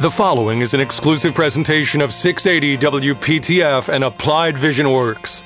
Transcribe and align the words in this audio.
The 0.00 0.10
following 0.10 0.62
is 0.62 0.72
an 0.72 0.80
exclusive 0.80 1.34
presentation 1.34 2.00
of 2.00 2.14
680 2.14 3.12
WPTF 3.12 3.92
and 3.92 4.02
Applied 4.02 4.56
Vision 4.56 4.90
Works. 4.90 5.42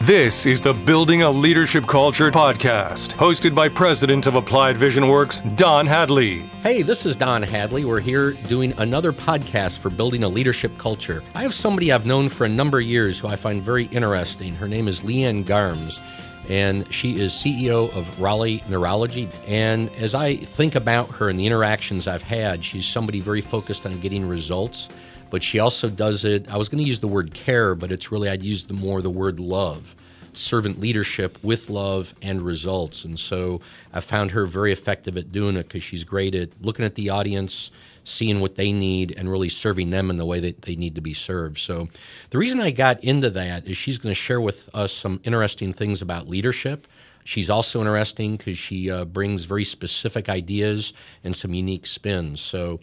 This 0.00 0.44
is 0.44 0.60
the 0.60 0.74
Building 0.74 1.22
a 1.22 1.30
Leadership 1.30 1.86
Culture 1.86 2.30
podcast, 2.30 3.14
hosted 3.14 3.54
by 3.54 3.70
President 3.70 4.26
of 4.26 4.36
Applied 4.36 4.76
Vision 4.76 5.08
Works, 5.08 5.40
Don 5.54 5.86
Hadley. 5.86 6.40
Hey, 6.60 6.82
this 6.82 7.06
is 7.06 7.16
Don 7.16 7.42
Hadley. 7.42 7.86
We're 7.86 8.00
here 8.00 8.32
doing 8.48 8.74
another 8.76 9.14
podcast 9.14 9.78
for 9.78 9.88
building 9.88 10.24
a 10.24 10.28
leadership 10.28 10.76
culture. 10.76 11.24
I 11.34 11.40
have 11.40 11.54
somebody 11.54 11.90
I've 11.90 12.04
known 12.04 12.28
for 12.28 12.44
a 12.44 12.50
number 12.50 12.80
of 12.80 12.84
years 12.84 13.18
who 13.18 13.28
I 13.28 13.36
find 13.36 13.62
very 13.62 13.84
interesting. 13.84 14.54
Her 14.54 14.68
name 14.68 14.88
is 14.88 15.00
Leanne 15.00 15.42
Garms 15.42 16.00
and 16.48 16.92
she 16.92 17.20
is 17.20 17.32
CEO 17.32 17.90
of 17.94 18.20
Raleigh 18.20 18.62
Neurology. 18.68 19.28
And 19.46 19.90
as 19.96 20.14
I 20.14 20.36
think 20.36 20.74
about 20.74 21.08
her 21.10 21.28
and 21.28 21.38
the 21.38 21.46
interactions 21.46 22.06
I've 22.06 22.22
had, 22.22 22.64
she's 22.64 22.86
somebody 22.86 23.20
very 23.20 23.40
focused 23.40 23.86
on 23.86 23.98
getting 24.00 24.26
results, 24.26 24.88
but 25.30 25.42
she 25.42 25.58
also 25.58 25.88
does 25.88 26.24
it. 26.24 26.50
I 26.50 26.56
was 26.56 26.68
going 26.68 26.82
to 26.82 26.88
use 26.88 27.00
the 27.00 27.08
word 27.08 27.34
care, 27.34 27.74
but 27.74 27.90
it's 27.90 28.12
really, 28.12 28.28
I'd 28.28 28.42
use 28.42 28.66
the 28.66 28.74
more 28.74 29.02
the 29.02 29.10
word 29.10 29.40
love. 29.40 29.96
Servant 30.32 30.80
leadership 30.80 31.38
with 31.42 31.70
love 31.70 32.14
and 32.20 32.42
results. 32.42 33.04
And 33.04 33.18
so 33.18 33.60
I 33.92 34.00
found 34.00 34.32
her 34.32 34.46
very 34.46 34.72
effective 34.72 35.16
at 35.16 35.30
doing 35.32 35.56
it 35.56 35.64
because 35.64 35.84
she's 35.84 36.04
great 36.04 36.34
at 36.34 36.50
looking 36.60 36.84
at 36.84 36.96
the 36.96 37.10
audience, 37.10 37.70
seeing 38.04 38.40
what 38.40 38.54
they 38.56 38.72
need 38.72 39.12
and 39.16 39.30
really 39.30 39.48
serving 39.48 39.90
them 39.90 40.10
in 40.10 40.16
the 40.16 40.24
way 40.24 40.40
that 40.40 40.62
they 40.62 40.76
need 40.76 40.94
to 40.94 41.00
be 41.00 41.14
served. 41.14 41.58
So, 41.58 41.88
the 42.30 42.38
reason 42.38 42.60
I 42.60 42.70
got 42.70 43.02
into 43.02 43.30
that 43.30 43.66
is 43.66 43.76
she's 43.76 43.98
going 43.98 44.10
to 44.10 44.20
share 44.20 44.40
with 44.40 44.68
us 44.74 44.92
some 44.92 45.20
interesting 45.24 45.72
things 45.72 46.00
about 46.00 46.28
leadership. 46.28 46.86
She's 47.24 47.48
also 47.48 47.80
interesting 47.80 48.36
because 48.36 48.58
she 48.58 48.90
uh, 48.90 49.06
brings 49.06 49.44
very 49.44 49.64
specific 49.64 50.28
ideas 50.28 50.92
and 51.24 51.34
some 51.34 51.54
unique 51.54 51.86
spins. 51.86 52.40
So, 52.40 52.80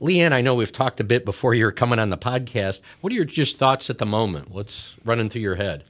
Leanne, 0.00 0.32
I 0.32 0.40
know 0.40 0.56
we've 0.56 0.72
talked 0.72 0.98
a 1.00 1.04
bit 1.04 1.24
before 1.24 1.54
you're 1.54 1.70
coming 1.70 2.00
on 2.00 2.10
the 2.10 2.18
podcast. 2.18 2.80
What 3.00 3.12
are 3.12 3.16
your 3.16 3.24
just 3.24 3.56
thoughts 3.56 3.88
at 3.88 3.98
the 3.98 4.06
moment? 4.06 4.50
What's 4.50 4.96
running 5.04 5.30
through 5.30 5.42
your 5.42 5.54
head? 5.54 5.84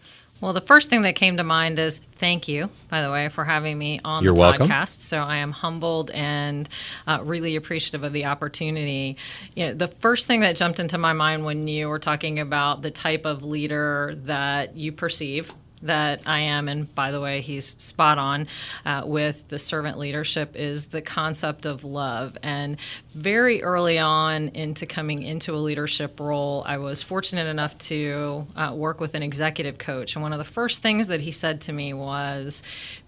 Well, 0.44 0.52
the 0.52 0.60
first 0.60 0.90
thing 0.90 1.00
that 1.02 1.14
came 1.14 1.38
to 1.38 1.42
mind 1.42 1.78
is 1.78 1.96
thank 2.16 2.48
you, 2.48 2.68
by 2.90 3.00
the 3.00 3.10
way, 3.10 3.30
for 3.30 3.46
having 3.46 3.78
me 3.78 3.98
on 4.04 4.22
You're 4.22 4.34
the 4.34 4.40
welcome. 4.40 4.68
podcast. 4.68 5.00
So 5.00 5.22
I 5.22 5.36
am 5.36 5.52
humbled 5.52 6.10
and 6.10 6.68
uh, 7.06 7.20
really 7.22 7.56
appreciative 7.56 8.04
of 8.04 8.12
the 8.12 8.26
opportunity. 8.26 9.16
You 9.56 9.68
know, 9.68 9.72
the 9.72 9.88
first 9.88 10.26
thing 10.26 10.40
that 10.40 10.56
jumped 10.56 10.80
into 10.80 10.98
my 10.98 11.14
mind 11.14 11.46
when 11.46 11.66
you 11.66 11.88
were 11.88 11.98
talking 11.98 12.40
about 12.40 12.82
the 12.82 12.90
type 12.90 13.24
of 13.24 13.42
leader 13.42 14.18
that 14.24 14.76
you 14.76 14.92
perceive 14.92 15.54
that 15.82 16.22
I 16.24 16.40
am, 16.40 16.68
and 16.68 16.92
by 16.94 17.10
the 17.10 17.20
way, 17.20 17.40
he's 17.42 17.66
spot 17.66 18.16
on 18.16 18.46
uh, 18.86 19.02
with 19.04 19.48
the 19.48 19.58
servant 19.58 19.98
leadership, 19.98 20.56
is 20.56 20.86
the 20.86 21.02
concept 21.02 21.66
of 21.66 21.84
love. 21.84 22.38
And 22.42 22.78
very 23.14 23.62
early 23.62 23.98
on 23.98 24.48
into 24.48 24.86
coming 24.86 25.22
into 25.22 25.54
a 25.54 25.58
leadership 25.58 26.18
role, 26.20 26.62
I 26.66 26.78
was 26.78 27.02
fortunate 27.02 27.46
enough 27.46 27.76
to 27.78 28.46
uh, 28.56 28.72
work 28.74 29.00
with 29.00 29.14
an 29.14 29.22
executive 29.22 29.76
coach. 29.78 30.14
And 30.16 30.22
one 30.22 30.32
of 30.32 30.38
the 30.38 30.44
first 30.44 30.80
things 30.82 31.08
that 31.08 31.20
he 31.20 31.30
said 31.30 31.60
to 31.62 31.72
me 31.72 31.92
was, 31.92 32.62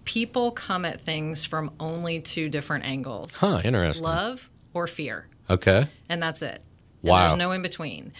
People 0.05 0.51
come 0.53 0.84
at 0.84 1.01
things 1.01 1.45
from 1.45 1.73
only 1.80 2.20
two 2.20 2.48
different 2.48 2.84
angles 2.84 3.34
Huh, 3.34 3.61
interesting. 3.64 4.05
love 4.05 4.51
or 4.75 4.86
fear. 4.86 5.27
Okay. 5.48 5.89
And 6.08 6.23
that's 6.23 6.42
it. 6.42 6.61
And 7.03 7.11
Wow. 7.11 7.28
There's 7.28 7.39
no 7.39 7.53
in 7.53 7.62
between. 7.62 8.12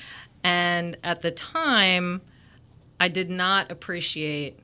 And 0.42 0.97
at 1.05 1.20
the 1.22 1.31
time, 1.31 2.22
I 3.00 3.08
did 3.08 3.30
not 3.30 3.70
appreciate 3.70 4.58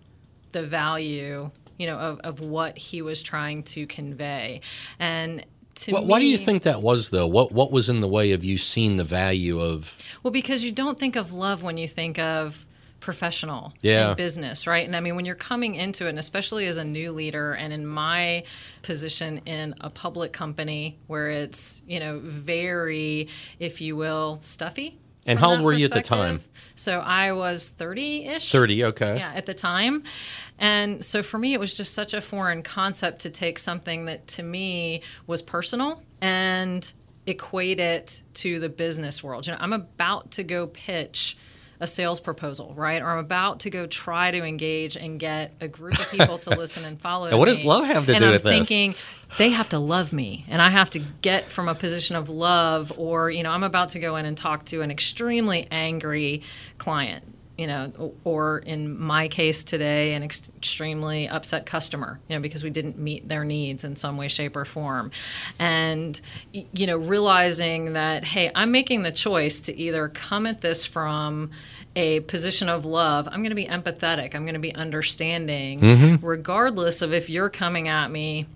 the 0.52 0.64
value, 0.66 1.50
you 1.78 1.86
know, 1.86 1.98
of, 1.98 2.20
of 2.20 2.40
what 2.40 2.78
he 2.78 3.02
was 3.02 3.22
trying 3.22 3.62
to 3.64 3.86
convey. 3.86 4.60
And 4.98 5.44
to 5.76 5.92
Wh- 5.92 6.00
me, 6.00 6.06
why 6.06 6.20
do 6.20 6.26
you 6.26 6.38
think 6.38 6.62
that 6.64 6.82
was, 6.82 7.10
though? 7.10 7.26
What 7.26 7.52
What 7.52 7.72
was 7.72 7.88
in 7.88 8.00
the 8.00 8.08
way 8.08 8.32
of 8.32 8.44
you 8.44 8.58
seeing 8.58 8.96
the 8.96 9.04
value 9.04 9.60
of? 9.60 9.96
Well, 10.22 10.30
because 10.32 10.62
you 10.62 10.72
don't 10.72 10.98
think 10.98 11.16
of 11.16 11.32
love 11.32 11.62
when 11.62 11.76
you 11.76 11.88
think 11.88 12.18
of 12.18 12.66
professional 13.00 13.72
Yeah. 13.82 14.14
business, 14.14 14.66
right? 14.66 14.86
And 14.86 14.94
I 14.94 15.00
mean, 15.00 15.16
when 15.16 15.24
you're 15.24 15.34
coming 15.34 15.74
into 15.74 16.06
it, 16.06 16.10
and 16.10 16.18
especially 16.20 16.66
as 16.66 16.76
a 16.76 16.84
new 16.84 17.10
leader, 17.10 17.52
and 17.52 17.72
in 17.72 17.84
my 17.84 18.44
position 18.82 19.38
in 19.44 19.74
a 19.80 19.90
public 19.90 20.32
company 20.32 20.98
where 21.08 21.28
it's, 21.28 21.82
you 21.88 21.98
know, 21.98 22.20
very, 22.22 23.28
if 23.58 23.80
you 23.80 23.96
will, 23.96 24.38
stuffy. 24.42 24.98
And 25.26 25.38
how 25.38 25.50
old 25.52 25.60
were 25.60 25.72
you 25.72 25.84
at 25.84 25.92
the 25.92 26.00
time? 26.00 26.40
So 26.74 27.00
I 27.00 27.32
was 27.32 27.68
30 27.68 28.26
ish. 28.26 28.50
30, 28.50 28.84
okay. 28.86 29.16
Yeah, 29.18 29.32
at 29.34 29.46
the 29.46 29.54
time. 29.54 30.04
And 30.58 31.04
so 31.04 31.22
for 31.22 31.38
me, 31.38 31.54
it 31.54 31.60
was 31.60 31.74
just 31.74 31.94
such 31.94 32.14
a 32.14 32.20
foreign 32.20 32.62
concept 32.62 33.20
to 33.20 33.30
take 33.30 33.58
something 33.58 34.06
that 34.06 34.26
to 34.28 34.42
me 34.42 35.02
was 35.26 35.42
personal 35.42 36.02
and 36.20 36.90
equate 37.26 37.78
it 37.78 38.22
to 38.34 38.58
the 38.58 38.68
business 38.68 39.22
world. 39.22 39.46
You 39.46 39.52
know, 39.52 39.58
I'm 39.60 39.72
about 39.72 40.32
to 40.32 40.44
go 40.44 40.66
pitch 40.66 41.36
a 41.82 41.86
sales 41.88 42.20
proposal, 42.20 42.72
right? 42.76 43.02
Or 43.02 43.10
I'm 43.10 43.18
about 43.18 43.60
to 43.60 43.70
go 43.70 43.86
try 43.86 44.30
to 44.30 44.44
engage 44.44 44.96
and 44.96 45.18
get 45.18 45.52
a 45.60 45.66
group 45.66 45.98
of 45.98 46.08
people 46.12 46.38
to 46.38 46.50
listen 46.56 46.84
and 46.84 46.98
follow. 46.98 47.28
Now, 47.28 47.38
what 47.38 47.46
does 47.46 47.64
love 47.64 47.84
have 47.86 48.06
to 48.06 48.12
do? 48.12 48.12
and 48.14 48.22
do 48.22 48.26
I'm 48.26 48.32
with 48.32 48.44
this? 48.44 48.52
thinking 48.52 48.94
they 49.36 49.50
have 49.50 49.68
to 49.70 49.80
love 49.80 50.12
me, 50.12 50.44
and 50.48 50.62
I 50.62 50.70
have 50.70 50.90
to 50.90 51.00
get 51.00 51.50
from 51.50 51.68
a 51.68 51.74
position 51.74 52.14
of 52.14 52.28
love, 52.28 52.92
or 52.96 53.30
you 53.30 53.42
know, 53.42 53.50
I'm 53.50 53.64
about 53.64 53.88
to 53.90 53.98
go 53.98 54.14
in 54.14 54.26
and 54.26 54.36
talk 54.36 54.64
to 54.66 54.80
an 54.82 54.92
extremely 54.92 55.66
angry 55.72 56.42
client 56.78 57.24
you 57.62 57.68
know, 57.68 58.12
or 58.24 58.58
in 58.58 58.98
my 59.00 59.28
case 59.28 59.62
today, 59.62 60.14
an 60.14 60.22
ex- 60.24 60.50
extremely 60.56 61.28
upset 61.28 61.64
customer, 61.64 62.18
you 62.28 62.34
know, 62.34 62.42
because 62.42 62.64
we 62.64 62.70
didn't 62.70 62.98
meet 62.98 63.28
their 63.28 63.44
needs 63.44 63.84
in 63.84 63.94
some 63.94 64.16
way, 64.16 64.26
shape, 64.26 64.56
or 64.56 64.64
form. 64.64 65.12
And, 65.60 66.20
you 66.52 66.86
know, 66.88 66.96
realizing 66.96 67.92
that, 67.92 68.24
hey, 68.24 68.50
I'm 68.54 68.72
making 68.72 69.02
the 69.04 69.12
choice 69.12 69.60
to 69.60 69.76
either 69.78 70.08
come 70.08 70.44
at 70.46 70.60
this 70.60 70.84
from 70.84 71.50
a 71.94 72.20
position 72.20 72.68
of 72.68 72.84
love, 72.84 73.28
I'm 73.30 73.42
going 73.42 73.50
to 73.50 73.54
be 73.54 73.66
empathetic, 73.66 74.34
I'm 74.34 74.42
going 74.44 74.54
to 74.54 74.58
be 74.60 74.74
understanding, 74.74 76.18
regardless 76.20 77.00
of 77.02 77.12
if 77.12 77.30
you're 77.30 77.50
coming 77.50 77.86
at 77.88 78.10
me 78.10 78.46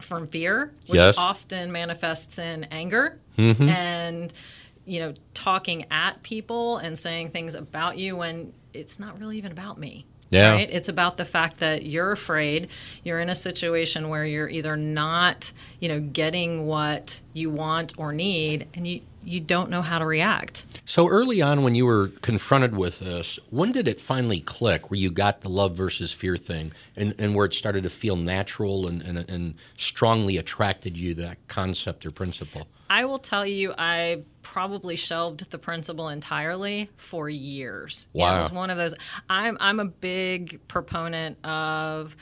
from 0.00 0.26
fear, 0.28 0.70
which 0.86 0.96
Yes. 0.96 1.16
often 1.18 1.70
manifests 1.72 2.38
in 2.38 2.64
anger 2.70 3.18
Mm-hmm. 3.36 3.68
and 3.68 4.32
you 4.88 5.00
know 5.00 5.12
talking 5.34 5.86
at 5.90 6.22
people 6.22 6.78
and 6.78 6.98
saying 6.98 7.30
things 7.30 7.54
about 7.54 7.98
you 7.98 8.16
when 8.16 8.52
it's 8.72 8.98
not 8.98 9.18
really 9.18 9.38
even 9.38 9.52
about 9.52 9.78
me. 9.78 10.06
Yeah. 10.30 10.52
Right? 10.52 10.68
It's 10.70 10.88
about 10.88 11.16
the 11.16 11.24
fact 11.24 11.58
that 11.60 11.84
you're 11.84 12.12
afraid. 12.12 12.68
You're 13.02 13.20
in 13.20 13.30
a 13.30 13.34
situation 13.34 14.08
where 14.08 14.24
you're 14.24 14.48
either 14.48 14.76
not, 14.76 15.52
you 15.80 15.88
know, 15.88 16.00
getting 16.00 16.66
what 16.66 17.20
you 17.32 17.50
want 17.50 17.94
or 17.96 18.12
need, 18.12 18.66
and 18.74 18.86
you 18.86 19.00
you 19.28 19.40
don't 19.40 19.70
know 19.70 19.82
how 19.82 19.98
to 19.98 20.06
react. 20.06 20.64
So 20.84 21.08
early 21.08 21.42
on, 21.42 21.62
when 21.62 21.74
you 21.74 21.86
were 21.86 22.08
confronted 22.22 22.76
with 22.76 23.00
this, 23.00 23.38
when 23.50 23.72
did 23.72 23.86
it 23.86 24.00
finally 24.00 24.40
click 24.40 24.90
where 24.90 24.98
you 24.98 25.10
got 25.10 25.42
the 25.42 25.48
love 25.48 25.74
versus 25.74 26.12
fear 26.12 26.36
thing 26.36 26.72
and, 26.96 27.14
and 27.18 27.34
where 27.34 27.46
it 27.46 27.54
started 27.54 27.82
to 27.82 27.90
feel 27.90 28.16
natural 28.16 28.86
and, 28.86 29.02
and, 29.02 29.18
and 29.30 29.54
strongly 29.76 30.36
attracted 30.36 30.96
you 30.96 31.14
to 31.14 31.22
that 31.22 31.48
concept 31.48 32.06
or 32.06 32.10
principle? 32.10 32.66
I 32.90 33.04
will 33.04 33.18
tell 33.18 33.44
you, 33.44 33.74
I 33.76 34.22
probably 34.40 34.96
shelved 34.96 35.50
the 35.50 35.58
principle 35.58 36.08
entirely 36.08 36.88
for 36.96 37.28
years. 37.28 38.08
You 38.14 38.20
know, 38.20 38.24
Wow. 38.26 38.36
it 38.38 38.40
was 38.40 38.52
one 38.52 38.70
of 38.70 38.78
those. 38.78 38.94
I'm 39.28 39.58
I'm 39.60 39.78
a 39.78 39.84
big 39.84 40.66
proponent 40.68 41.44
of 41.44 42.16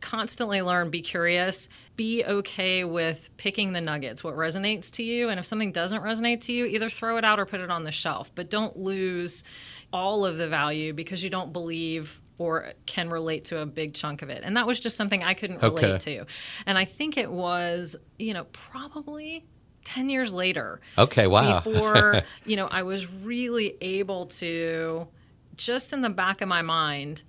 constantly 0.00 0.60
learn, 0.60 0.90
be 0.90 1.00
curious, 1.02 1.68
be 2.00 2.24
okay 2.24 2.82
with 2.82 3.28
picking 3.36 3.74
the 3.74 3.80
nuggets, 3.82 4.24
what 4.24 4.34
resonates 4.34 4.90
to 4.90 5.02
you, 5.02 5.28
and 5.28 5.38
if 5.38 5.44
something 5.44 5.70
doesn't 5.70 6.02
resonate 6.02 6.40
to 6.40 6.50
you, 6.50 6.64
either 6.64 6.88
throw 6.88 7.18
it 7.18 7.26
out 7.26 7.38
or 7.38 7.44
put 7.44 7.60
it 7.60 7.70
on 7.70 7.82
the 7.82 7.92
shelf. 7.92 8.34
But 8.34 8.48
don't 8.48 8.74
lose 8.74 9.44
all 9.92 10.24
of 10.24 10.38
the 10.38 10.48
value 10.48 10.94
because 10.94 11.22
you 11.22 11.28
don't 11.28 11.52
believe 11.52 12.22
or 12.38 12.72
can 12.86 13.10
relate 13.10 13.44
to 13.44 13.58
a 13.58 13.66
big 13.66 13.92
chunk 13.92 14.22
of 14.22 14.30
it. 14.30 14.40
And 14.42 14.56
that 14.56 14.66
was 14.66 14.80
just 14.80 14.96
something 14.96 15.22
I 15.22 15.34
couldn't 15.34 15.60
relate 15.60 16.00
to. 16.00 16.24
And 16.64 16.78
I 16.78 16.86
think 16.86 17.18
it 17.18 17.30
was, 17.30 17.96
you 18.18 18.32
know, 18.32 18.44
probably 18.44 19.44
10 19.84 20.08
years 20.08 20.32
later 20.32 20.80
Okay, 20.96 21.26
wow. 21.26 21.60
before 21.60 22.22
you 22.44 22.54
know 22.54 22.66
i 22.66 22.82
was 22.82 23.10
really 23.10 23.78
able 23.80 24.26
to 24.26 25.08
just 25.56 25.94
in 25.94 26.02
the 26.02 26.10
back 26.10 26.42
of 26.42 26.48
my 26.48 26.60
mind 26.60 27.22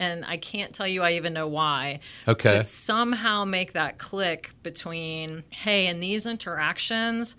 and 0.00 0.24
i 0.24 0.36
can't 0.36 0.74
tell 0.74 0.86
you 0.88 1.02
i 1.02 1.12
even 1.12 1.32
know 1.32 1.46
why 1.48 2.00
Okay. 2.26 2.58
but 2.58 2.66
somehow 2.66 3.44
make 3.44 3.72
that 3.74 3.98
click 3.98 4.52
between 4.62 5.44
hey 5.50 5.86
in 5.86 6.00
these 6.00 6.26
interactions 6.26 7.36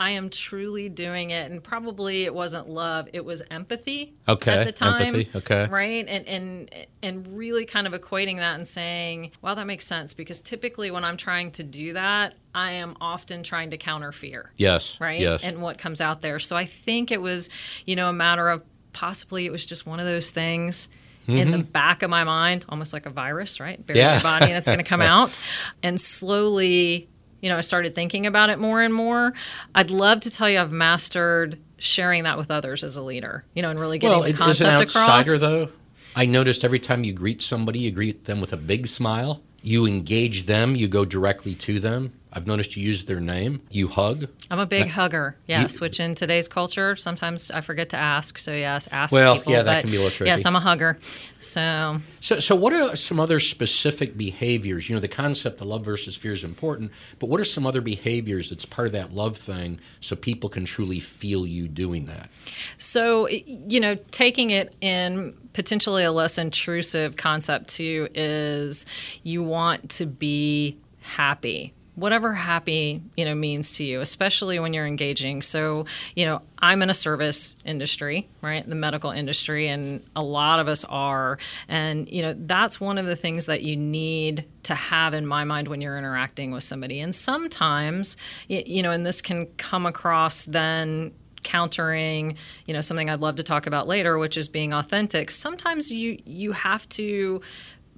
i 0.00 0.10
am 0.10 0.28
truly 0.28 0.88
doing 0.88 1.30
it 1.30 1.50
and 1.50 1.62
probably 1.62 2.24
it 2.24 2.34
wasn't 2.34 2.68
love 2.68 3.08
it 3.12 3.24
was 3.24 3.42
empathy 3.50 4.12
Okay, 4.28 4.52
at 4.52 4.64
the 4.66 4.72
time 4.72 5.00
empathy, 5.14 5.30
okay. 5.34 5.66
right 5.70 6.04
and 6.08 6.26
and 6.26 6.86
and 7.02 7.26
really 7.38 7.64
kind 7.64 7.86
of 7.86 7.92
equating 7.92 8.36
that 8.38 8.56
and 8.56 8.66
saying 8.66 9.30
wow 9.40 9.54
that 9.54 9.66
makes 9.66 9.86
sense 9.86 10.12
because 10.12 10.40
typically 10.40 10.90
when 10.90 11.04
i'm 11.04 11.16
trying 11.16 11.52
to 11.52 11.62
do 11.62 11.92
that 11.92 12.34
i 12.54 12.72
am 12.72 12.96
often 13.00 13.42
trying 13.44 13.70
to 13.70 13.76
counter 13.78 14.10
fear 14.12 14.50
Yes. 14.56 14.98
right? 15.00 15.20
Yes. 15.20 15.42
And 15.42 15.62
what 15.62 15.78
comes 15.78 16.00
out 16.00 16.22
there. 16.22 16.38
So 16.38 16.54
I 16.56 16.64
think 16.66 17.10
it 17.10 17.20
was, 17.20 17.50
you 17.86 17.96
know, 17.96 18.08
a 18.08 18.12
matter 18.12 18.48
of 18.48 18.62
possibly 18.92 19.44
it 19.46 19.50
was 19.52 19.66
just 19.66 19.86
one 19.86 19.98
of 19.98 20.06
those 20.06 20.30
things 20.30 20.88
in 21.26 21.50
the 21.50 21.58
back 21.58 22.02
of 22.02 22.10
my 22.10 22.24
mind, 22.24 22.64
almost 22.68 22.92
like 22.92 23.06
a 23.06 23.10
virus, 23.10 23.60
right? 23.60 23.80
Mm-hmm. 23.84 23.96
Yeah. 23.96 24.08
in 24.08 24.14
your 24.14 24.22
body 24.22 24.46
and 24.46 24.54
it's 24.54 24.66
going 24.66 24.78
to 24.78 24.84
come 24.84 25.00
out. 25.14 25.38
And 25.82 26.00
slowly, 26.00 27.08
you 27.40 27.48
know, 27.48 27.58
I 27.58 27.60
started 27.62 27.94
thinking 27.94 28.26
about 28.26 28.50
it 28.50 28.58
more 28.58 28.80
and 28.80 28.92
more. 28.92 29.32
I'd 29.74 29.90
love 29.90 30.20
to 30.20 30.30
tell 30.30 30.48
you 30.48 30.58
I've 30.58 30.72
mastered 30.72 31.58
sharing 31.78 32.24
that 32.24 32.38
with 32.38 32.50
others 32.50 32.82
as 32.84 32.96
a 32.96 33.02
leader, 33.02 33.44
you 33.54 33.62
know, 33.62 33.70
and 33.70 33.78
really 33.78 33.98
getting 33.98 34.18
well, 34.18 34.26
the 34.26 34.32
as 34.32 34.38
concept 34.38 34.68
an 34.68 34.82
outsider, 34.82 35.34
across. 35.34 35.40
though, 35.40 35.68
I 36.16 36.26
noticed 36.26 36.64
every 36.64 36.78
time 36.78 37.04
you 37.04 37.12
greet 37.12 37.42
somebody, 37.42 37.80
you 37.80 37.90
greet 37.90 38.24
them 38.24 38.40
with 38.40 38.52
a 38.52 38.56
big 38.56 38.86
smile. 38.86 39.42
You 39.62 39.86
engage 39.86 40.46
them, 40.46 40.76
you 40.76 40.88
go 40.88 41.04
directly 41.04 41.54
to 41.56 41.80
them. 41.80 42.12
I've 42.34 42.46
noticed 42.46 42.76
you 42.76 42.82
use 42.82 43.04
their 43.04 43.20
name. 43.20 43.60
You 43.70 43.86
hug. 43.88 44.26
I'm 44.50 44.58
a 44.58 44.66
big 44.66 44.88
hugger. 44.88 45.36
Yes, 45.46 45.74
you- 45.74 45.80
which 45.80 46.00
in 46.00 46.14
today's 46.14 46.48
culture, 46.48 46.96
sometimes 46.96 47.50
I 47.50 47.60
forget 47.60 47.90
to 47.90 47.96
ask. 47.96 48.38
So 48.38 48.52
yes, 48.52 48.88
ask 48.90 49.12
Well, 49.14 49.36
people. 49.36 49.52
yeah, 49.52 49.62
that 49.62 49.82
can 49.82 49.90
be 49.90 49.96
a 49.96 50.00
little 50.00 50.14
tricky. 50.16 50.28
Yes, 50.30 50.44
I'm 50.44 50.56
a 50.56 50.60
hugger. 50.60 50.98
So 51.38 52.00
So, 52.20 52.40
so 52.40 52.56
what 52.56 52.72
are 52.72 52.96
some 52.96 53.20
other 53.20 53.38
specific 53.38 54.16
behaviors? 54.16 54.88
You 54.88 54.96
know, 54.96 55.00
the 55.00 55.08
concept 55.08 55.60
of 55.60 55.66
love 55.68 55.84
versus 55.84 56.16
fear 56.16 56.32
is 56.32 56.42
important, 56.42 56.90
but 57.18 57.28
what 57.28 57.40
are 57.40 57.44
some 57.44 57.66
other 57.66 57.80
behaviors 57.80 58.50
that's 58.50 58.64
part 58.64 58.86
of 58.86 58.92
that 58.94 59.14
love 59.14 59.36
thing 59.36 59.78
so 60.00 60.16
people 60.16 60.48
can 60.48 60.64
truly 60.64 61.00
feel 61.00 61.46
you 61.46 61.68
doing 61.68 62.06
that? 62.06 62.30
So, 62.78 63.28
you 63.28 63.78
know, 63.78 63.94
taking 64.10 64.50
it 64.50 64.74
in 64.80 65.34
potentially 65.52 66.02
a 66.02 66.10
less 66.10 66.36
intrusive 66.38 67.16
concept 67.16 67.68
too 67.68 68.08
is 68.14 68.86
you 69.22 69.42
want 69.42 69.88
to 69.90 70.06
be 70.06 70.78
happy. 71.00 71.72
Whatever 71.94 72.32
happy, 72.34 73.02
you 73.16 73.24
know, 73.24 73.34
means 73.34 73.72
to 73.72 73.84
you, 73.84 74.00
especially 74.00 74.58
when 74.58 74.74
you're 74.74 74.86
engaging. 74.86 75.42
So, 75.42 75.86
you 76.16 76.24
know, 76.26 76.42
I'm 76.58 76.82
in 76.82 76.90
a 76.90 76.94
service 76.94 77.56
industry, 77.64 78.28
right? 78.42 78.68
The 78.68 78.74
medical 78.74 79.10
industry, 79.10 79.68
and 79.68 80.02
a 80.16 80.22
lot 80.22 80.58
of 80.58 80.68
us 80.68 80.84
are. 80.84 81.38
And, 81.68 82.08
you 82.08 82.22
know, 82.22 82.34
that's 82.36 82.80
one 82.80 82.98
of 82.98 83.06
the 83.06 83.16
things 83.16 83.46
that 83.46 83.62
you 83.62 83.76
need 83.76 84.44
to 84.64 84.74
have 84.74 85.14
in 85.14 85.26
my 85.26 85.44
mind 85.44 85.68
when 85.68 85.80
you're 85.80 85.98
interacting 85.98 86.50
with 86.50 86.64
somebody. 86.64 87.00
And 87.00 87.14
sometimes, 87.14 88.16
you 88.48 88.82
know, 88.82 88.90
and 88.90 89.06
this 89.06 89.20
can 89.22 89.46
come 89.56 89.86
across 89.86 90.44
then 90.44 91.12
countering 91.44 92.36
you 92.66 92.72
know 92.74 92.80
something 92.80 93.10
i'd 93.10 93.20
love 93.20 93.36
to 93.36 93.42
talk 93.42 93.66
about 93.66 93.86
later 93.86 94.18
which 94.18 94.36
is 94.36 94.48
being 94.48 94.72
authentic 94.72 95.30
sometimes 95.30 95.92
you 95.92 96.18
you 96.24 96.52
have 96.52 96.88
to 96.88 97.40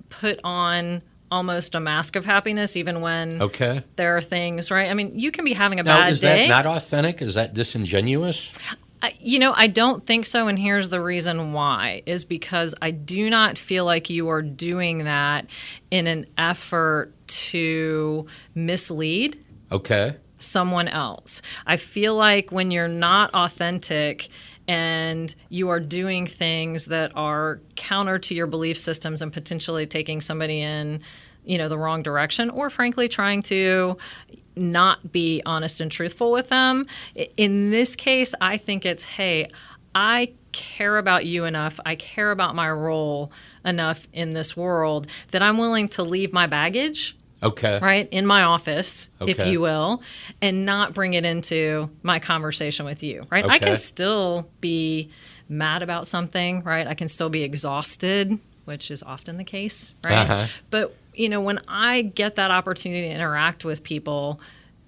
put 0.09 0.39
on 0.45 1.01
almost 1.31 1.75
a 1.75 1.81
mask 1.81 2.15
of 2.17 2.25
happiness 2.25 2.77
even 2.77 3.01
when 3.01 3.43
Okay. 3.43 3.83
there 3.97 4.17
are 4.17 4.21
things 4.21 4.71
right 4.71 4.91
i 4.91 4.95
mean 4.95 5.19
you 5.19 5.31
can 5.33 5.45
be 5.45 5.53
having 5.55 5.81
a 5.81 5.83
Now, 5.83 5.97
bad 6.03 6.11
is 6.13 6.21
day 6.21 6.49
that 6.49 6.65
not 6.65 6.77
authentic? 6.77 7.21
Is 7.23 7.35
that 7.35 7.53
disingenuous? 7.55 8.53
I- 9.03 9.15
you 9.21 9.39
know 9.39 9.53
i 9.57 9.67
don't 9.67 10.07
think 10.07 10.25
so 10.25 10.49
and 10.49 10.59
here's 10.59 10.89
the 10.89 11.01
reason 11.01 11.53
why 11.53 12.03
is 12.07 12.25
because 12.25 12.75
i 12.81 12.91
do 12.93 13.29
not 13.29 13.59
feel 13.59 13.85
like 13.85 14.09
you 14.09 14.29
are 14.31 14.41
doing 14.43 15.05
that 15.05 15.47
in 15.91 16.07
an 16.07 16.27
effort 16.39 17.13
to 17.27 18.27
mislead 18.55 19.39
Okay. 19.71 20.17
someone 20.39 20.87
else. 20.89 21.43
I 21.67 21.77
feel 21.77 22.15
like 22.15 22.53
when 22.53 22.71
you're 22.71 22.87
not 22.89 23.35
authentic 23.35 24.29
and 24.69 25.35
you 25.49 25.69
are 25.69 25.81
doing 25.81 26.27
things 26.27 26.87
that 26.87 27.13
are 27.15 27.61
counter 27.77 28.19
to 28.19 28.35
your 28.35 28.47
belief 28.47 28.77
systems 28.77 29.23
and 29.23 29.33
potentially 29.33 29.87
taking 29.87 30.21
somebody 30.21 30.61
in, 30.61 31.03
you 31.45 31.59
know, 31.59 31.69
the 31.69 31.79
wrong 31.79 32.03
direction 32.03 32.51
or 32.51 32.71
frankly 32.71 33.09
trying 33.09 33.43
to 33.43 33.97
not 34.57 35.13
be 35.13 35.43
honest 35.47 35.81
and 35.81 35.91
truthful 35.91 36.33
with 36.33 36.49
them. 36.49 36.87
In 37.37 37.71
this 37.71 37.95
case, 37.95 38.35
I 38.41 38.57
think 38.57 38.87
it's, 38.87 39.05
hey, 39.05 39.51
I 39.95 40.33
care 40.53 40.97
about 40.97 41.27
you 41.27 41.45
enough, 41.45 41.79
I 41.85 41.95
care 41.95 42.31
about 42.31 42.55
my 42.55 42.71
role 42.71 43.31
enough 43.65 44.09
in 44.13 44.31
this 44.31 44.57
world 44.57 45.07
that 45.31 45.43
I'm 45.43 45.59
willing 45.59 45.89
to 45.91 46.03
leave 46.03 46.33
my 46.33 46.47
baggage 46.47 47.16
Okay. 47.43 47.79
right 47.81 48.09
in 48.11 48.27
my 48.27 48.43
office 48.43 49.11
if 49.21 49.45
you 49.47 49.61
will 49.61 50.03
and 50.41 50.65
not 50.65 50.95
bring 50.95 51.15
it 51.15 51.25
into 51.25 51.91
my 52.03 52.19
conversation 52.19 52.87
with 52.87 53.03
you 53.03 53.25
right 53.31 53.45
i 53.45 53.59
can 53.59 53.77
still 53.77 54.49
be 54.61 55.11
mad 55.49 55.83
about 55.83 56.07
something 56.07 56.63
right 56.65 56.87
i 56.87 56.95
can 56.95 57.09
still 57.09 57.29
be 57.29 57.43
exhausted 57.43 58.39
which 58.65 58.91
is 58.91 59.03
often 59.03 59.37
the 59.37 59.45
case 59.45 59.95
right 60.03 60.15
Uh-huh. 60.15 60.47
but 60.71 60.97
you 61.15 61.29
know 61.29 61.41
when 61.41 61.61
i 61.69 62.03
get 62.03 62.37
that 62.37 62.51
opportunity 62.51 63.03
to 63.09 63.15
interact 63.15 63.65
with 63.65 63.83
people 63.83 64.41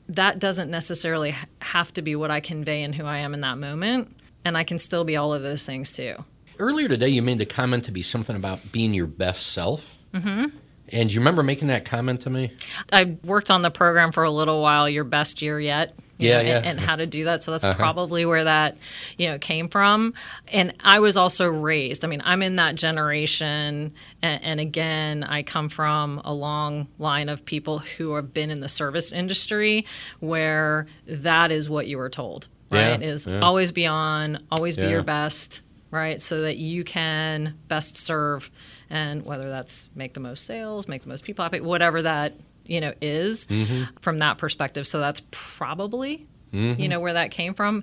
that 0.08 0.38
doesn't 0.38 0.70
necessarily 0.70 1.34
have 1.60 1.92
to 1.92 2.02
be 2.02 2.16
what 2.16 2.30
i 2.30 2.40
convey 2.40 2.82
and 2.82 2.94
who 2.94 3.04
i 3.04 3.18
am 3.18 3.34
in 3.34 3.42
that 3.42 3.58
moment 3.58 4.16
and 4.44 4.56
i 4.56 4.64
can 4.64 4.78
still 4.78 5.04
be 5.04 5.16
all 5.16 5.34
of 5.34 5.42
those 5.42 5.66
things 5.66 5.92
too 5.92 6.14
Earlier 6.60 6.88
today, 6.88 7.08
you 7.10 7.22
made 7.22 7.38
the 7.38 7.46
comment 7.46 7.84
to 7.84 7.92
be 7.92 8.02
something 8.02 8.34
about 8.34 8.72
being 8.72 8.92
your 8.92 9.06
best 9.06 9.46
self. 9.46 9.96
Mm-hmm. 10.12 10.46
And 10.92 11.12
you 11.12 11.20
remember 11.20 11.42
making 11.42 11.68
that 11.68 11.84
comment 11.84 12.22
to 12.22 12.30
me? 12.30 12.52
I 12.92 13.16
worked 13.24 13.50
on 13.50 13.62
the 13.62 13.70
program 13.70 14.12
for 14.12 14.24
a 14.24 14.30
little 14.30 14.60
while, 14.62 14.88
Your 14.88 15.04
Best 15.04 15.42
Year 15.42 15.60
Yet. 15.60 15.94
you 16.18 16.30
Yeah, 16.30 16.42
know, 16.42 16.48
yeah. 16.48 16.56
And, 16.58 16.66
and 16.66 16.80
how 16.80 16.96
to 16.96 17.06
do 17.06 17.24
that. 17.24 17.42
So 17.42 17.52
that's 17.52 17.64
Uh-huh. 17.64 17.78
probably 17.78 18.24
where 18.26 18.44
that, 18.44 18.76
you 19.16 19.28
know, 19.28 19.38
came 19.38 19.68
from. 19.68 20.14
And 20.48 20.72
I 20.80 20.98
was 21.00 21.16
also 21.16 21.46
raised. 21.48 22.04
I 22.04 22.08
mean, 22.08 22.22
I'm 22.24 22.42
in 22.42 22.56
that 22.56 22.74
generation. 22.74 23.92
And, 24.22 24.42
and 24.44 24.60
again, 24.60 25.22
I 25.24 25.42
come 25.42 25.68
from 25.68 26.20
a 26.24 26.32
long 26.34 26.88
line 26.98 27.28
of 27.28 27.44
people 27.44 27.78
who 27.78 28.14
have 28.14 28.34
been 28.34 28.50
in 28.50 28.60
the 28.60 28.68
service 28.68 29.12
industry 29.12 29.86
where 30.20 30.86
that 31.06 31.50
is 31.52 31.68
what 31.70 31.86
you 31.86 31.98
were 31.98 32.10
told, 32.10 32.48
Yeah, 32.70 32.90
right? 32.92 33.02
Is 33.02 33.26
yeah. 33.26 33.40
always 33.40 33.72
be 33.72 33.86
on, 33.86 34.44
always 34.50 34.76
be 34.76 34.88
your 34.88 35.02
best, 35.02 35.62
right? 35.90 36.20
So 36.20 36.38
that 36.40 36.56
you 36.56 36.82
can 36.84 37.54
best 37.68 37.96
serve. 37.96 38.50
And 38.90 39.24
whether 39.26 39.50
that's 39.50 39.90
make 39.94 40.14
the 40.14 40.20
most 40.20 40.46
sales, 40.46 40.88
make 40.88 41.02
the 41.02 41.08
most 41.08 41.24
people 41.24 41.42
happy, 41.42 41.60
whatever 41.60 42.02
that 42.02 42.34
you 42.64 42.80
know 42.80 42.92
is 43.00 43.46
Mm-hmm. 43.46 43.96
from 44.00 44.18
that 44.18 44.38
perspective. 44.38 44.86
So 44.86 44.98
that's 45.00 45.22
probably 45.30 46.26
you 46.50 46.88
know 46.88 46.98
where 46.98 47.12
that 47.12 47.30
came 47.30 47.52
from. 47.52 47.82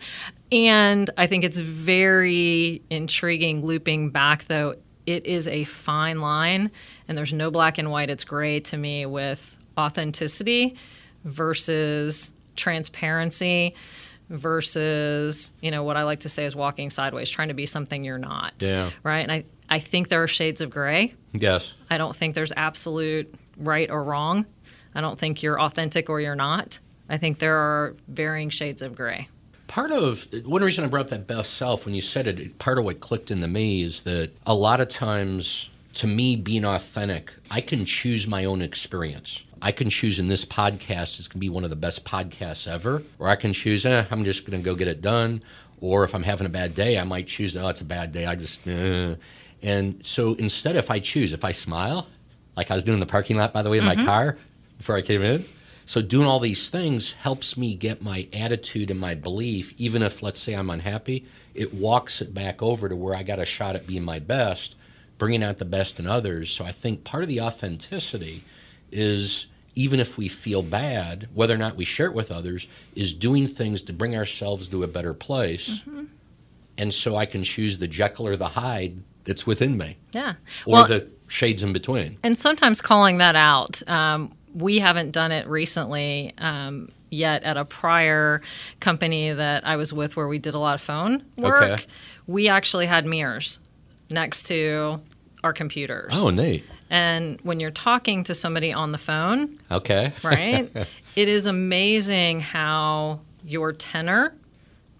And 0.52 1.08
I 1.18 1.28
think 1.28 1.44
it's 1.44 1.60
very 1.60 2.82
intriguing 2.90 3.64
looping 3.64 4.10
back 4.10 4.46
though. 4.46 4.76
It 5.06 5.28
is 5.28 5.48
a 5.48 5.66
fine 5.66 6.20
line 6.20 6.72
and 7.08 7.16
there's 7.16 7.32
no 7.32 7.52
black 7.52 7.78
and 7.78 7.92
white. 7.92 8.10
It's 8.10 8.24
gray 8.24 8.60
to 8.62 8.78
me 8.78 9.06
with 9.06 9.56
authenticity 9.78 10.78
versus 11.24 12.32
transparency 12.56 13.76
versus 14.30 15.52
you 15.62 15.70
know 15.72 15.84
what 15.84 15.98
I 15.98 16.04
like 16.04 16.22
to 16.22 16.30
say 16.30 16.46
is 16.46 16.56
walking 16.56 16.90
sideways, 16.90 17.30
trying 17.30 17.50
to 17.50 17.54
be 17.54 17.66
something 17.66 18.04
you're 18.04 18.18
not. 18.18 18.54
Yeah. 18.60 18.90
Right. 19.04 19.20
And 19.20 19.32
I, 19.32 19.44
I 19.70 19.80
think 19.80 20.10
there 20.10 20.22
are 20.24 20.28
shades 20.28 20.62
of 20.62 20.70
gray. 20.70 21.16
Yes. 21.34 21.74
I 21.90 21.98
don't 21.98 22.16
think 22.16 22.36
there's 22.36 22.54
absolute 22.56 23.34
right 23.58 23.90
or 23.90 24.04
wrong. 24.04 24.46
I 24.94 25.02
don't 25.02 25.20
think 25.20 25.44
you're 25.44 25.60
authentic 25.60 26.10
or 26.10 26.22
you're 26.22 26.36
not. 26.36 26.80
I 27.10 27.18
think 27.18 27.40
there 27.40 27.58
are 27.58 27.96
varying 28.08 28.50
shades 28.50 28.82
of 28.82 28.96
gray. 28.96 29.28
Part 29.68 29.92
of 29.92 30.28
one 30.46 30.64
reason 30.64 30.84
I 30.84 30.88
brought 30.88 31.06
up 31.06 31.10
that 31.10 31.28
best 31.28 31.54
self 31.54 31.86
when 31.86 31.96
you 31.96 32.02
said 32.02 32.28
it, 32.28 32.60
part 32.60 32.78
of 32.78 32.86
what 32.86 33.00
clicked 33.00 33.32
into 33.32 33.48
me 33.48 33.82
is 33.82 34.02
that 34.04 34.32
a 34.46 34.54
lot 34.54 34.80
of 34.80 34.88
times, 34.88 35.70
to 35.96 36.08
me, 36.08 36.36
being 36.36 36.64
authentic, 36.64 37.34
I 37.50 37.62
can 37.62 37.86
choose 37.86 38.28
my 38.28 38.46
own 38.46 38.62
experience. 38.62 39.44
I 39.62 39.72
can 39.72 39.90
choose 39.90 40.20
in 40.20 40.28
this 40.28 40.46
podcast, 40.46 41.18
it's 41.18 41.28
going 41.28 41.34
to 41.34 41.38
be 41.40 41.50
one 41.50 41.64
of 41.64 41.72
the 41.72 41.76
best 41.76 42.06
podcasts 42.06 42.68
ever, 42.68 43.02
or 43.18 43.28
I 43.28 43.36
can 43.36 43.54
choose, 43.54 43.86
eh, 43.86 44.06
I'm 44.12 44.24
just 44.24 44.46
going 44.46 44.62
to 44.62 44.64
go 44.64 44.76
get 44.76 44.88
it 44.88 45.02
done. 45.02 45.42
Or 45.82 46.04
if 46.04 46.14
I'm 46.14 46.24
having 46.24 46.46
a 46.46 46.50
bad 46.50 46.76
day, 46.76 47.00
I 47.00 47.04
might 47.04 47.28
choose, 47.28 47.58
oh, 47.58 47.68
it's 47.68 47.82
a 47.82 47.86
bad 47.86 48.12
day. 48.12 48.26
I 48.26 48.36
just, 48.36 48.66
eh. 48.68 49.16
And 49.66 50.06
so 50.06 50.36
instead, 50.36 50.76
if 50.76 50.92
I 50.92 51.00
choose, 51.00 51.34
if 51.34 51.44
I 51.44 51.52
smile, 51.52 52.08
like 52.56 52.70
I 52.70 52.76
was 52.76 52.84
doing 52.84 52.98
in 52.98 53.00
the 53.00 53.08
parking 53.08 53.36
lot, 53.36 53.52
by 53.52 53.64
the 53.64 53.72
way, 53.72 53.80
in 53.80 53.84
my 53.84 53.96
mm-hmm. 53.96 54.06
car 54.06 54.38
before 54.78 54.96
I 54.96 55.02
came 55.02 55.24
in. 55.24 55.44
So 55.88 56.04
doing 56.04 56.28
all 56.28 56.40
these 56.40 56.70
things 56.70 57.14
helps 57.14 57.58
me 57.58 57.74
get 57.74 58.00
my 58.00 58.28
attitude 58.32 58.92
and 58.92 59.00
my 59.00 59.16
belief, 59.16 59.74
even 59.78 60.04
if 60.04 60.22
let's 60.22 60.40
say 60.40 60.54
I'm 60.54 60.70
unhappy, 60.70 61.26
it 61.56 61.74
walks 61.74 62.22
it 62.22 62.32
back 62.32 62.62
over 62.62 62.88
to 62.88 62.96
where 62.96 63.16
I 63.16 63.24
got 63.24 63.40
a 63.40 63.46
shot 63.46 63.76
at 63.76 63.88
being 63.88 64.04
my 64.04 64.20
best, 64.20 64.76
bringing 65.18 65.44
out 65.44 65.58
the 65.58 65.66
best 65.66 66.00
in 66.00 66.06
others. 66.06 66.52
So 66.52 66.64
I 66.64 66.72
think 66.72 67.04
part 67.04 67.24
of 67.24 67.30
the 67.30 67.42
authenticity 67.42 68.44
is 68.92 69.48
even 69.74 70.00
if 70.00 70.16
we 70.16 70.28
feel 70.28 70.62
bad, 70.62 71.28
whether 71.34 71.56
or 71.56 71.58
not 71.58 71.76
we 71.76 71.86
share 71.86 72.06
it 72.06 72.14
with 72.14 72.32
others, 72.32 72.68
is 72.94 73.14
doing 73.14 73.48
things 73.48 73.82
to 73.82 73.94
bring 73.94 74.16
ourselves 74.16 74.68
to 74.68 74.84
a 74.84 74.88
better 74.88 75.16
place. 75.16 75.80
Mm-hmm. 75.80 76.04
And 76.78 76.94
so 76.94 77.16
I 77.16 77.26
can 77.26 77.44
choose 77.44 77.80
the 77.80 77.88
Jekyll 77.88 78.28
or 78.28 78.36
the 78.36 78.50
Hyde 78.50 79.02
that's 79.26 79.46
within 79.46 79.78
me, 79.78 79.98
Yeah. 80.14 80.36
or 80.66 80.72
well, 80.74 80.88
the 80.88 81.10
shades 81.28 81.62
in 81.64 81.74
between. 81.74 82.18
and 82.24 82.38
sometimes 82.38 82.82
calling 82.82 83.18
that 83.18 83.36
out. 83.36 83.88
Um, 83.90 84.32
we 84.54 84.80
haven't 84.80 85.12
done 85.12 85.32
it 85.34 85.48
recently 85.48 86.34
um, 86.38 86.90
yet 87.10 87.44
at 87.44 87.58
a 87.58 87.66
prior 87.66 88.42
company 88.80 89.34
that 89.34 89.68
I 89.68 89.76
was 89.76 89.92
with 89.92 90.16
where 90.16 90.28
we 90.28 90.40
did 90.40 90.54
a 90.54 90.60
lot 90.60 90.76
of 90.76 90.82
phone 90.82 91.26
work. 91.38 91.62
Okay. 91.62 91.84
We 92.28 92.48
actually 92.48 92.86
had 92.86 93.06
mirrors 93.06 93.60
next 94.10 94.44
to 94.48 95.02
our 95.44 95.52
computers. 95.54 96.14
Oh, 96.16 96.30
neat. 96.30 96.64
And 96.90 97.40
when 97.42 97.60
you're 97.60 97.72
talking 97.72 98.24
to 98.26 98.34
somebody 98.36 98.72
on 98.72 98.92
the 98.92 98.98
phone, 98.98 99.60
Okay. 99.72 100.14
right? 100.24 100.72
it 101.16 101.28
is 101.28 101.48
amazing 101.48 102.40
how 102.42 103.20
your 103.44 103.74
tenor 103.74 104.34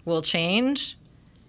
will 0.04 0.22
change 0.22 0.96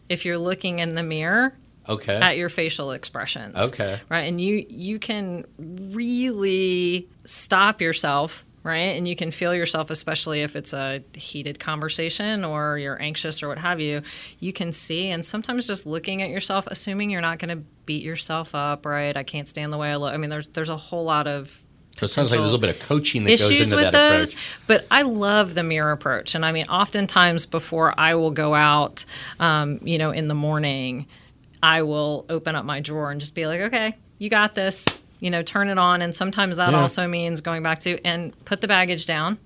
if 0.09 0.23
you're 0.25 0.37
looking 0.37 0.79
in 0.79 0.93
the 0.95 1.03
mirror 1.03 1.53
Okay. 1.89 2.15
at 2.15 2.37
your 2.37 2.49
facial 2.49 2.91
expressions. 2.91 3.55
Okay. 3.61 3.99
Right? 4.09 4.21
And 4.23 4.39
you 4.39 4.65
you 4.69 4.99
can 4.99 5.45
really 5.57 7.07
stop 7.25 7.81
yourself, 7.81 8.45
right? 8.63 8.95
And 8.97 9.07
you 9.07 9.15
can 9.15 9.31
feel 9.31 9.55
yourself, 9.55 9.89
especially 9.89 10.41
if 10.41 10.55
it's 10.55 10.73
a 10.73 11.01
heated 11.13 11.59
conversation 11.59 12.43
or 12.43 12.77
you're 12.77 13.01
anxious 13.01 13.41
or 13.41 13.47
what 13.47 13.57
have 13.59 13.79
you, 13.79 14.01
you 14.39 14.51
can 14.51 14.71
see. 14.71 15.09
And 15.09 15.25
sometimes 15.25 15.67
just 15.67 15.85
looking 15.85 16.21
at 16.21 16.29
yourself, 16.29 16.67
assuming 16.67 17.09
you're 17.09 17.21
not 17.21 17.39
going 17.39 17.57
to 17.57 17.63
beat 17.85 18.03
yourself 18.03 18.53
up, 18.53 18.85
right? 18.85 19.15
I 19.15 19.23
can't 19.23 19.47
stand 19.47 19.71
the 19.71 19.77
way 19.77 19.91
I 19.91 19.95
look. 19.95 20.13
I 20.13 20.17
mean, 20.17 20.29
there's 20.29 20.47
there's 20.49 20.69
a 20.69 20.77
whole 20.77 21.05
lot 21.05 21.27
of 21.27 21.61
So 21.97 22.03
it 22.05 22.09
sounds 22.09 22.31
like 22.31 22.39
there's 22.39 22.41
a 22.41 22.43
little 22.43 22.59
bit 22.59 22.75
of 22.75 22.79
coaching 22.87 23.23
that 23.23 23.29
goes 23.29 23.41
issues 23.41 23.71
into 23.71 23.83
with 23.83 23.91
that 23.93 24.09
those. 24.17 24.33
approach. 24.33 24.45
But 24.67 24.87
I 24.91 25.03
love 25.03 25.53
the 25.55 25.63
mirror 25.63 25.91
approach, 25.91 26.35
and 26.35 26.45
I 26.45 26.51
mean, 26.51 26.65
oftentimes 26.65 27.45
before 27.45 27.97
I 27.97 28.15
will 28.15 28.31
go 28.31 28.53
out, 28.53 29.05
um, 29.39 29.79
you 29.81 29.97
know, 29.97 30.11
in 30.11 30.27
the 30.27 30.35
morning, 30.35 31.07
I 31.61 31.81
will 31.83 32.25
open 32.29 32.55
up 32.55 32.65
my 32.65 32.79
drawer 32.79 33.11
and 33.11 33.19
just 33.19 33.35
be 33.35 33.47
like, 33.47 33.61
okay, 33.61 33.95
you 34.17 34.29
got 34.29 34.55
this. 34.55 34.85
You 35.19 35.31
know, 35.31 35.41
turn 35.41 35.67
it 35.69 35.79
on, 35.79 36.03
and 36.03 36.15
sometimes 36.15 36.57
that 36.57 36.71
Yeah. 36.73 36.79
also 36.79 37.07
means 37.07 37.41
going 37.41 37.63
back 37.63 37.79
to 37.79 37.99
and 38.05 38.33
put 38.45 38.61
the 38.61 38.67
baggage 38.67 39.07
down, 39.07 39.39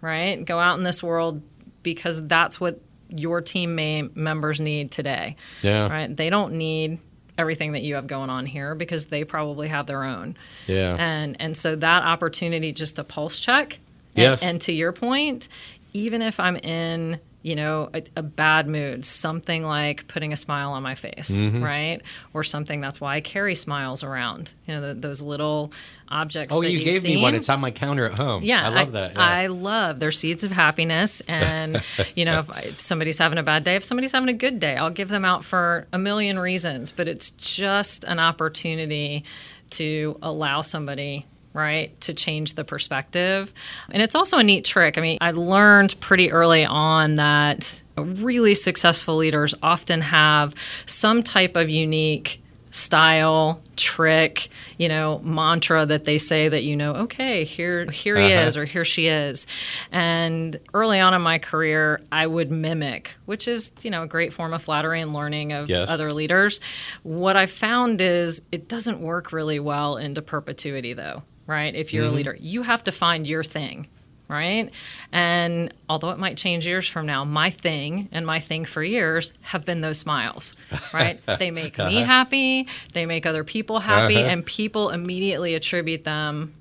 right? 0.00 0.44
Go 0.44 0.58
out 0.58 0.76
in 0.78 0.84
this 0.84 1.02
world 1.02 1.40
because 1.84 2.26
that's 2.26 2.60
what 2.60 2.80
your 3.08 3.40
team 3.40 3.74
members 4.14 4.60
need 4.60 4.90
today 4.90 5.36
Yeah. 5.62 5.88
right? 5.88 6.14
They 6.14 6.28
don't 6.30 6.54
need 6.54 6.98
everything 7.38 7.72
that 7.72 7.82
you 7.82 7.94
have 7.94 8.06
going 8.08 8.28
on 8.28 8.44
here 8.44 8.74
because 8.74 9.06
they 9.06 9.22
probably 9.24 9.68
have 9.68 9.86
their 9.86 10.02
own. 10.02 10.36
Yeah. 10.66 10.96
And 10.98 11.36
and 11.40 11.56
so 11.56 11.76
that 11.76 12.02
opportunity 12.02 12.72
just 12.72 12.96
to 12.96 13.04
pulse 13.04 13.38
check. 13.40 13.78
Yes. 14.14 14.40
And, 14.42 14.50
and 14.50 14.60
to 14.62 14.72
your 14.72 14.92
point, 14.92 15.48
even 15.94 16.20
if 16.22 16.40
I'm 16.40 16.56
in 16.56 17.20
you 17.42 17.54
know 17.54 17.88
a, 17.94 18.02
a 18.16 18.22
bad 18.22 18.66
mood, 18.68 19.04
something 19.04 19.62
like 19.62 20.06
putting 20.08 20.32
a 20.32 20.36
smile 20.36 20.72
on 20.72 20.82
my 20.82 20.94
face, 20.96 21.30
Mm-hmm. 21.30 21.62
right, 21.62 22.02
or 22.34 22.42
something. 22.44 22.80
That's 22.80 23.00
why 23.00 23.14
I 23.14 23.20
carry 23.20 23.54
smiles 23.54 24.02
around. 24.02 24.52
You 24.66 24.74
know, 24.74 24.88
the, 24.88 24.94
those 24.94 25.22
little 25.22 25.72
objects. 26.08 26.54
Oh, 26.54 26.62
that 26.62 26.70
you 26.70 26.82
gave 26.82 27.04
me 27.04 27.20
one. 27.22 27.34
It's 27.36 27.48
on 27.48 27.60
my 27.60 27.70
counter 27.70 28.06
at 28.06 28.18
home. 28.18 28.42
Yeah, 28.42 28.66
I 28.66 28.70
love 28.70 28.92
that. 28.92 29.12
Yeah. 29.12 29.20
I 29.20 29.46
love 29.46 30.00
their 30.00 30.10
seeds 30.10 30.42
of 30.44 30.50
happiness, 30.52 31.20
and 31.28 31.80
you 32.16 32.24
know, 32.24 32.40
if, 32.40 32.50
I- 32.50 32.60
if 32.70 32.80
somebody's 32.80 33.18
having 33.18 33.38
a 33.38 33.42
bad 33.44 33.62
day, 33.64 33.76
if 33.76 33.84
somebody's 33.84 34.12
having 34.12 34.28
a 34.28 34.32
good 34.34 34.58
day, 34.58 34.76
I'll 34.76 34.90
give 34.90 35.08
them 35.08 35.24
out 35.24 35.44
for 35.44 35.86
a 35.92 35.98
million 35.98 36.38
reasons. 36.38 36.90
But 36.92 37.06
it's 37.08 37.30
just 37.30 38.02
an 38.04 38.18
opportunity 38.18 39.24
to 39.70 40.18
allow 40.22 40.60
somebody 40.62 41.26
right 41.52 41.98
to 42.02 42.14
change 42.14 42.54
the 42.54 42.64
perspective. 42.64 43.52
And 43.90 44.02
it's 44.02 44.14
also 44.14 44.38
a 44.38 44.42
neat 44.44 44.64
trick. 44.64 44.98
I 44.98 45.00
mean 45.00 45.18
i 45.20 45.30
learned 45.32 45.98
pretty 46.00 46.30
early 46.30 46.64
on 46.64 47.16
that 47.16 47.82
really 47.96 48.54
successful 48.54 49.16
leaders 49.16 49.54
often 49.62 50.00
have 50.02 50.54
some 50.86 51.22
type 51.22 51.56
of 51.56 51.68
unique 51.70 52.40
style 52.70 53.62
trick 53.76 54.48
you 54.76 54.88
know 54.88 55.20
mantra 55.20 55.86
that 55.86 56.04
they 56.04 56.18
say 56.18 56.48
that 56.50 56.64
you 56.64 56.76
know 56.76 56.92
okay 56.92 57.42
here 57.44 57.90
here 57.90 58.16
he 58.20 58.32
Uh-huh. 58.32 58.46
is 58.46 58.56
or 58.58 58.64
here 58.66 58.84
she 58.84 59.06
is. 59.06 59.46
And 59.90 60.58
early 60.74 61.00
on 61.00 61.14
in 61.14 61.22
my 61.22 61.38
career 61.38 62.00
i 62.12 62.26
would 62.26 62.50
mimic 62.50 63.16
which 63.24 63.48
is 63.48 63.72
you 63.82 63.90
know 63.90 64.02
a 64.02 64.06
great 64.06 64.32
form 64.34 64.52
of 64.52 64.62
flattery 64.62 65.00
and 65.00 65.14
learning 65.14 65.52
of 65.52 65.68
Yes. 65.70 65.88
other 65.88 66.12
leaders. 66.12 66.60
What 67.02 67.36
i 67.36 67.46
found 67.46 68.00
is 68.00 68.42
it 68.52 68.68
doesn't 68.68 69.00
work 69.00 69.32
really 69.32 69.58
well 69.60 69.96
into 69.96 70.20
perpetuity 70.22 70.92
though 70.92 71.22
right 71.48 71.74
if 71.74 71.92
you're 71.92 72.04
a 72.04 72.10
leader 72.10 72.36
you 72.38 72.62
have 72.62 72.84
to 72.84 72.92
find 72.92 73.26
your 73.26 73.42
thing 73.42 73.88
right? 74.30 74.70
And 75.10 75.72
although 75.88 76.10
it 76.10 76.18
might 76.18 76.36
change 76.36 76.66
years 76.66 76.86
from 76.86 77.06
now, 77.06 77.24
my 77.24 77.48
thing 77.48 78.10
and 78.12 78.26
my 78.26 78.40
thing 78.40 78.66
for 78.66 78.82
years 78.82 79.32
have 79.40 79.64
been 79.64 79.80
those 79.80 79.96
smiles, 80.00 80.54
right? 80.92 81.18
they 81.38 81.50
make 81.50 81.78
me 81.78 81.94
happy, 82.00 82.68
they 82.92 83.06
make 83.06 83.24
other 83.24 83.42
people 83.42 83.78
happy, 83.80 84.16
Uh-huh. 84.18 84.28
and 84.30 84.44
people 84.44 84.90
immediately 84.90 85.54
attribute 85.54 86.04
them 86.04 86.52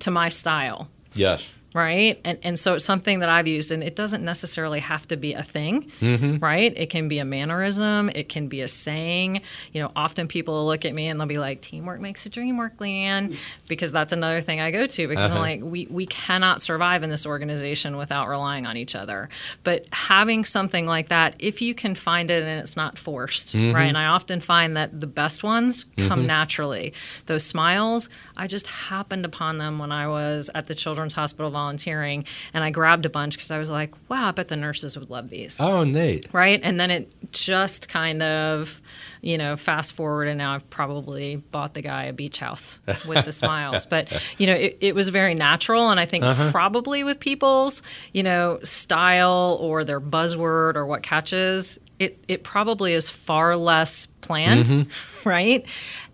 to 0.00 0.10
my 0.10 0.28
style. 0.28 0.90
yes. 1.14 1.42
Right. 1.72 2.20
And, 2.24 2.38
and 2.42 2.58
so 2.58 2.74
it's 2.74 2.84
something 2.84 3.20
that 3.20 3.28
I've 3.28 3.46
used, 3.46 3.70
and 3.70 3.82
it 3.82 3.94
doesn't 3.94 4.24
necessarily 4.24 4.80
have 4.80 5.06
to 5.08 5.16
be 5.16 5.34
a 5.34 5.42
thing, 5.42 5.84
Mm-hmm. 6.00 6.38
right? 6.38 6.72
It 6.76 6.90
can 6.90 7.06
be 7.08 7.18
a 7.20 7.24
mannerism, 7.24 8.10
it 8.14 8.28
can 8.28 8.48
be 8.48 8.60
a 8.60 8.68
saying. 8.68 9.42
You 9.72 9.82
know, 9.82 9.90
often 9.94 10.26
people 10.26 10.54
will 10.54 10.66
look 10.66 10.84
at 10.84 10.94
me 10.94 11.06
and 11.06 11.20
they'll 11.20 11.28
be 11.28 11.38
like, 11.38 11.60
teamwork 11.60 12.00
makes 12.00 12.24
the 12.24 12.28
dream 12.30 12.56
work, 12.56 12.76
Leanne, 12.78 13.36
because 13.68 13.92
that's 13.92 14.12
another 14.12 14.40
thing 14.40 14.60
I 14.60 14.70
go 14.72 14.86
to 14.86 15.08
because 15.08 15.24
I'm 15.30 15.36
Uh-huh. 15.36 15.40
like, 15.40 15.60
we, 15.62 15.86
we 15.90 16.06
cannot 16.06 16.60
survive 16.60 17.02
in 17.02 17.10
this 17.10 17.24
organization 17.26 17.96
without 17.96 18.28
relying 18.28 18.66
on 18.66 18.76
each 18.76 18.94
other. 18.96 19.28
But 19.62 19.86
having 19.92 20.44
something 20.44 20.86
like 20.86 21.08
that, 21.08 21.36
if 21.38 21.62
you 21.62 21.74
can 21.74 21.94
find 21.94 22.30
it 22.30 22.42
and 22.42 22.60
it's 22.60 22.76
not 22.76 22.98
forced, 22.98 23.54
Mm-hmm. 23.54 23.74
right? 23.76 23.84
And 23.86 23.96
I 23.98 24.06
often 24.06 24.40
find 24.40 24.76
that 24.76 25.00
the 25.00 25.06
best 25.06 25.42
ones 25.44 25.86
come 26.08 26.26
naturally. 26.26 26.92
Those 27.26 27.44
smiles, 27.44 28.08
I 28.36 28.46
just 28.46 28.66
happened 28.66 29.24
upon 29.24 29.58
them 29.58 29.78
when 29.78 29.92
I 29.92 30.08
was 30.08 30.50
at 30.54 30.66
the 30.66 30.74
Children's 30.74 31.14
Hospital 31.14 31.50
volunteering, 31.60 32.24
and 32.54 32.64
I 32.64 32.70
grabbed 32.70 33.04
a 33.04 33.10
bunch 33.10 33.36
because 33.36 33.50
I 33.50 33.58
was 33.58 33.68
like, 33.68 33.94
wow, 34.08 34.28
I 34.28 34.30
bet 34.30 34.48
the 34.48 34.56
nurses 34.56 34.98
would 34.98 35.10
love 35.10 35.28
these. 35.28 35.60
Oh, 35.60 35.84
Nate. 35.84 36.26
Right. 36.32 36.58
And 36.62 36.80
then 36.80 36.90
it 36.90 37.12
just 37.32 37.88
kind 37.88 38.22
of, 38.22 38.80
you 39.20 39.36
know, 39.36 39.56
fast 39.56 39.92
forward, 39.94 40.28
and 40.28 40.38
now 40.38 40.54
I've 40.54 40.68
probably 40.70 41.36
bought 41.36 41.74
the 41.74 41.82
guy 41.82 42.04
a 42.04 42.12
beach 42.12 42.38
house 42.38 42.80
with 43.06 43.26
the 43.26 43.32
smiles. 43.32 43.84
But, 43.84 44.10
you 44.38 44.46
know, 44.46 44.54
it, 44.54 44.78
it 44.80 44.94
was 44.94 45.10
very 45.10 45.34
natural. 45.34 45.90
And 45.90 46.00
I 46.00 46.06
think 46.06 46.24
uh-huh. 46.24 46.50
probably 46.50 47.04
with 47.04 47.20
people's, 47.20 47.82
you 48.12 48.22
know, 48.22 48.58
style 48.62 49.58
or 49.60 49.84
their 49.84 50.00
buzzword 50.00 50.76
or 50.76 50.86
what 50.86 51.02
catches, 51.02 51.78
it, 51.98 52.18
it 52.26 52.42
probably 52.42 52.94
is 52.94 53.10
far 53.10 53.54
less 53.56 54.06
planned, 54.06 54.66
mm-hmm. 54.66 55.28
right? 55.28 55.66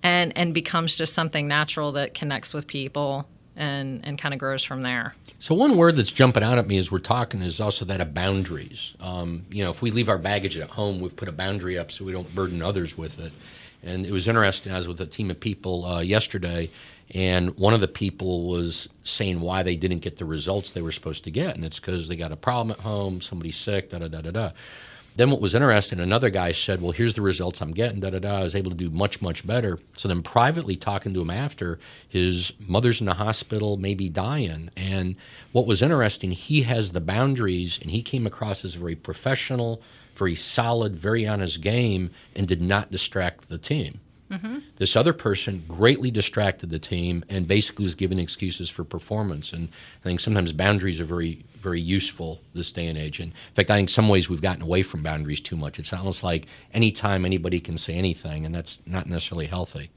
And, 0.02 0.36
and 0.36 0.52
becomes 0.52 0.96
just 0.96 1.14
something 1.14 1.46
natural 1.46 1.92
that 1.92 2.14
connects 2.14 2.52
with 2.52 2.66
people 2.66 3.28
and, 3.56 4.04
and 4.04 4.18
kind 4.18 4.34
of 4.34 4.40
grows 4.40 4.62
from 4.62 4.82
there. 4.82 5.14
So 5.38 5.54
one 5.54 5.76
word 5.76 5.96
that's 5.96 6.12
jumping 6.12 6.42
out 6.42 6.58
at 6.58 6.66
me 6.66 6.78
as 6.78 6.90
we're 6.90 6.98
talking 6.98 7.42
is 7.42 7.60
also 7.60 7.84
that 7.86 8.00
of 8.00 8.14
boundaries. 8.14 8.94
Um, 9.00 9.44
you 9.50 9.64
know, 9.64 9.70
if 9.70 9.82
we 9.82 9.90
leave 9.90 10.08
our 10.08 10.18
baggage 10.18 10.56
at 10.58 10.70
home, 10.70 11.00
we've 11.00 11.16
put 11.16 11.28
a 11.28 11.32
boundary 11.32 11.78
up 11.78 11.90
so 11.90 12.04
we 12.04 12.12
don't 12.12 12.32
burden 12.34 12.62
others 12.62 12.96
with 12.96 13.18
it. 13.18 13.32
And 13.82 14.06
it 14.06 14.12
was 14.12 14.26
interesting. 14.26 14.72
I 14.72 14.76
was 14.76 14.88
with 14.88 15.00
a 15.00 15.06
team 15.06 15.30
of 15.30 15.38
people 15.38 15.84
uh, 15.84 16.00
yesterday, 16.00 16.70
and 17.14 17.56
one 17.56 17.72
of 17.72 17.80
the 17.80 17.88
people 17.88 18.48
was 18.48 18.88
saying 19.04 19.40
why 19.40 19.62
they 19.62 19.76
didn't 19.76 19.98
get 19.98 20.16
the 20.16 20.24
results 20.24 20.72
they 20.72 20.82
were 20.82 20.90
supposed 20.90 21.24
to 21.24 21.30
get, 21.30 21.54
and 21.54 21.64
it's 21.64 21.78
because 21.78 22.08
they 22.08 22.16
got 22.16 22.32
a 22.32 22.36
problem 22.36 22.72
at 22.72 22.80
home, 22.80 23.20
somebody's 23.20 23.56
sick, 23.56 23.90
da 23.90 23.98
da 23.98 24.08
da 24.08 24.22
da 24.22 24.30
da. 24.30 24.50
Then 25.16 25.30
what 25.30 25.40
was 25.40 25.54
interesting, 25.54 25.98
another 25.98 26.28
guy 26.28 26.52
said, 26.52 26.82
"Well, 26.82 26.92
here's 26.92 27.14
the 27.14 27.22
results 27.22 27.62
I'm 27.62 27.72
getting." 27.72 28.00
Da 28.00 28.10
da 28.10 28.18
da. 28.18 28.40
I 28.40 28.42
was 28.42 28.54
able 28.54 28.70
to 28.70 28.76
do 28.76 28.90
much 28.90 29.22
much 29.22 29.46
better. 29.46 29.78
So 29.96 30.08
then, 30.08 30.22
privately 30.22 30.76
talking 30.76 31.14
to 31.14 31.22
him 31.22 31.30
after, 31.30 31.78
his 32.06 32.52
mother's 32.60 33.00
in 33.00 33.06
the 33.06 33.14
hospital, 33.14 33.78
maybe 33.78 34.10
dying. 34.10 34.70
And 34.76 35.16
what 35.52 35.66
was 35.66 35.80
interesting, 35.80 36.32
he 36.32 36.62
has 36.62 36.92
the 36.92 37.00
boundaries, 37.00 37.78
and 37.80 37.90
he 37.90 38.02
came 38.02 38.26
across 38.26 38.62
as 38.62 38.74
very 38.74 38.94
professional, 38.94 39.80
very 40.14 40.34
solid, 40.34 40.94
very 40.96 41.26
on 41.26 41.40
his 41.40 41.56
game, 41.56 42.10
and 42.34 42.46
did 42.46 42.60
not 42.60 42.90
distract 42.90 43.48
the 43.48 43.58
team. 43.58 44.00
Mm-hmm. 44.30 44.58
This 44.76 44.96
other 44.96 45.12
person 45.12 45.64
greatly 45.68 46.10
distracted 46.10 46.70
the 46.70 46.78
team 46.78 47.24
and 47.28 47.46
basically 47.46 47.84
was 47.84 47.94
giving 47.94 48.18
excuses 48.18 48.68
for 48.68 48.82
performance. 48.84 49.52
And 49.52 49.68
I 50.00 50.02
think 50.02 50.20
sometimes 50.20 50.52
boundaries 50.52 50.98
are 51.00 51.04
very, 51.04 51.44
very 51.56 51.80
useful 51.80 52.40
this 52.54 52.72
day 52.72 52.86
and 52.86 52.98
age. 52.98 53.20
And 53.20 53.32
in 53.32 53.54
fact, 53.54 53.70
I 53.70 53.76
think 53.76 53.88
some 53.88 54.08
ways 54.08 54.28
we've 54.28 54.42
gotten 54.42 54.62
away 54.62 54.82
from 54.82 55.02
boundaries 55.02 55.40
too 55.40 55.56
much. 55.56 55.78
It's 55.78 55.92
almost 55.92 56.24
like 56.24 56.46
anytime 56.74 57.24
anybody 57.24 57.60
can 57.60 57.78
say 57.78 57.94
anything, 57.94 58.44
and 58.44 58.54
that's 58.54 58.80
not 58.84 59.06
necessarily 59.06 59.46
healthy. 59.46 59.90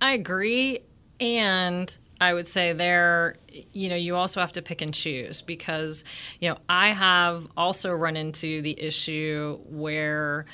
I 0.00 0.12
agree. 0.12 0.80
And 1.20 1.96
I 2.20 2.34
would 2.34 2.48
say 2.48 2.72
there, 2.72 3.36
you 3.72 3.88
know, 3.88 3.96
you 3.96 4.16
also 4.16 4.40
have 4.40 4.52
to 4.52 4.62
pick 4.62 4.80
and 4.82 4.94
choose 4.94 5.42
because, 5.42 6.04
you 6.40 6.48
know, 6.48 6.58
I 6.68 6.88
have 6.88 7.46
also 7.56 7.92
run 7.92 8.16
into 8.16 8.62
the 8.62 8.80
issue 8.80 9.58
where 9.68 10.46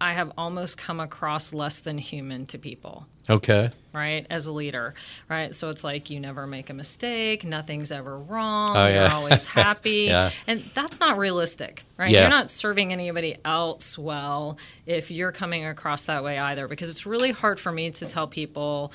I 0.00 0.12
have 0.12 0.32
almost 0.38 0.78
come 0.78 1.00
across 1.00 1.52
less 1.52 1.80
than 1.80 1.98
human 1.98 2.46
to 2.46 2.58
people 2.58 3.06
Okay. 3.30 3.70
right 3.92 4.26
as 4.30 4.46
a 4.46 4.52
leader 4.52 4.94
right 5.28 5.54
so 5.54 5.68
it's 5.68 5.84
like 5.84 6.08
you 6.08 6.18
never 6.18 6.46
make 6.46 6.70
a 6.70 6.74
mistake 6.74 7.44
nothing's 7.44 7.92
ever 7.92 8.18
wrong 8.18 8.70
Oh, 8.76 8.86
yeah. 8.86 9.04
you're 9.04 9.12
always 9.14 9.44
happy 9.62 10.04
Yeah. 10.08 10.30
and 10.46 10.64
that's 10.74 10.98
not 11.00 11.18
realistic 11.18 11.84
right 11.98 12.10
Yeah. 12.10 12.22
you're 12.22 12.30
not 12.30 12.48
serving 12.50 12.90
anybody 12.92 13.36
else 13.44 13.98
well 13.98 14.56
if 14.86 15.10
you're 15.10 15.32
coming 15.32 15.66
across 15.66 16.06
that 16.06 16.24
way 16.24 16.38
either 16.38 16.68
because 16.68 16.88
it's 16.88 17.04
really 17.04 17.30
hard 17.32 17.60
for 17.60 17.70
me 17.70 17.90
to 17.90 18.06
tell 18.06 18.26
people 18.28 18.92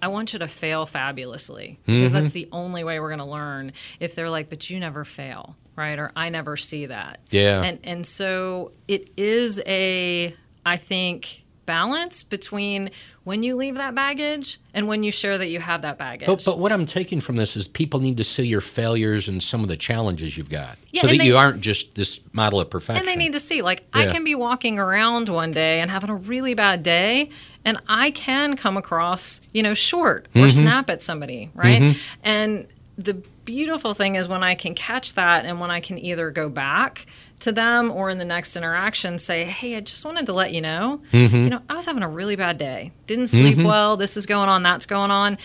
I 0.00 0.08
want 0.08 0.32
you 0.32 0.38
to 0.40 0.46
fail 0.48 0.86
fabulously 0.86 1.78
because 1.84 2.10
Mm-hmm. 2.12 2.20
that's 2.20 2.32
the 2.32 2.48
only 2.52 2.84
way 2.84 3.00
we're 3.00 3.08
going 3.08 3.18
to 3.18 3.24
learn. 3.24 3.72
If 3.98 4.14
they're 4.14 4.30
like, 4.30 4.48
but 4.48 4.70
you 4.70 4.78
never 4.78 5.04
fail, 5.04 5.56
right? 5.78 5.98
Or 5.98 6.12
I 6.14 6.28
never 6.28 6.56
see 6.58 6.86
that. 6.86 7.20
Yeah. 7.30 7.62
And 7.62 7.78
and 7.84 8.06
so 8.06 8.72
it 8.88 9.08
is 9.16 9.62
a 9.66 10.34
I 10.66 10.76
think 10.76 11.44
balance 11.64 12.22
between 12.22 12.90
when 13.24 13.42
you 13.42 13.54
leave 13.54 13.74
that 13.74 13.94
baggage 13.94 14.58
and 14.72 14.88
when 14.88 15.02
you 15.02 15.12
share 15.12 15.36
that 15.36 15.48
you 15.48 15.60
have 15.60 15.82
that 15.82 15.98
baggage. 15.98 16.26
But, 16.26 16.42
but 16.46 16.58
what 16.58 16.72
I'm 16.72 16.86
taking 16.86 17.20
from 17.20 17.36
this 17.36 17.56
is 17.58 17.68
people 17.68 18.00
need 18.00 18.16
to 18.16 18.24
see 18.24 18.46
your 18.46 18.62
failures 18.62 19.28
and 19.28 19.42
some 19.42 19.60
of 19.62 19.68
the 19.68 19.76
challenges 19.76 20.34
you've 20.38 20.48
got 20.48 20.78
Yeah, 20.92 21.02
so 21.02 21.08
that 21.08 21.18
they- 21.18 21.26
you 21.26 21.36
aren't 21.36 21.60
just 21.60 21.94
this 21.94 22.20
model 22.32 22.58
of 22.58 22.70
perfection. 22.70 23.00
and 23.00 23.06
they 23.08 23.22
need 23.22 23.34
to 23.34 23.40
see 23.40 23.60
like 23.60 23.84
I 23.92 24.06
can 24.06 24.24
be 24.24 24.34
walking 24.34 24.78
around 24.78 25.28
one 25.28 25.52
day 25.52 25.80
and 25.80 25.90
having 25.90 26.08
a 26.08 26.14
really 26.16 26.54
bad 26.54 26.82
day 26.82 27.28
and 27.66 27.76
I 27.86 28.12
can 28.12 28.56
come 28.56 28.78
across, 28.78 29.42
you 29.52 29.62
know, 29.62 29.74
short 29.74 30.26
or 30.34 30.40
Mm-hmm. 30.42 30.48
snap 30.48 30.88
at 30.88 31.02
somebody, 31.02 31.50
right? 31.54 31.96
And 32.24 32.66
the 32.96 33.22
beautiful 33.52 33.94
thing 33.94 34.16
is 34.16 34.28
when 34.28 34.42
I 34.42 34.54
can 34.54 34.74
catch 34.74 35.14
that 35.14 35.46
and 35.46 35.58
when 35.58 35.70
I 35.70 35.80
can 35.80 35.98
either 35.98 36.30
go 36.30 36.50
back 36.50 37.06
to 37.40 37.50
them 37.50 37.90
or 37.90 38.10
in 38.10 38.18
the 38.18 38.24
next 38.26 38.56
interaction 38.56 39.18
say, 39.18 39.44
Hey, 39.44 39.74
I 39.76 39.80
just 39.80 40.04
wanted 40.04 40.26
to 40.26 40.34
let 40.34 40.52
you 40.52 40.60
know, 40.60 41.00
Mm-hmm. 41.12 41.36
you 41.36 41.48
know, 41.50 41.62
I 41.70 41.74
was 41.74 41.86
having 41.86 42.02
a 42.02 42.08
really 42.08 42.36
bad 42.36 42.58
day. 42.58 42.92
Didn't 43.06 43.28
sleep 43.28 43.56
well. 43.56 43.96
This 43.96 44.16
is 44.18 44.26
going 44.26 44.50
on. 44.50 44.62
That's 44.62 44.84
going 44.84 45.10
on. 45.10 45.38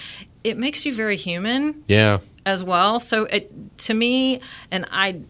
It 0.43 0.57
makes 0.57 0.85
you 0.85 0.93
very 0.93 1.15
human 1.15 1.83
Yeah. 1.87 2.19
as 2.45 2.61
well. 2.63 2.99
So 2.99 3.23
it, 3.23 3.49
to 3.79 3.93
me, 3.93 4.41
and 4.69 4.85
I, 4.91 5.21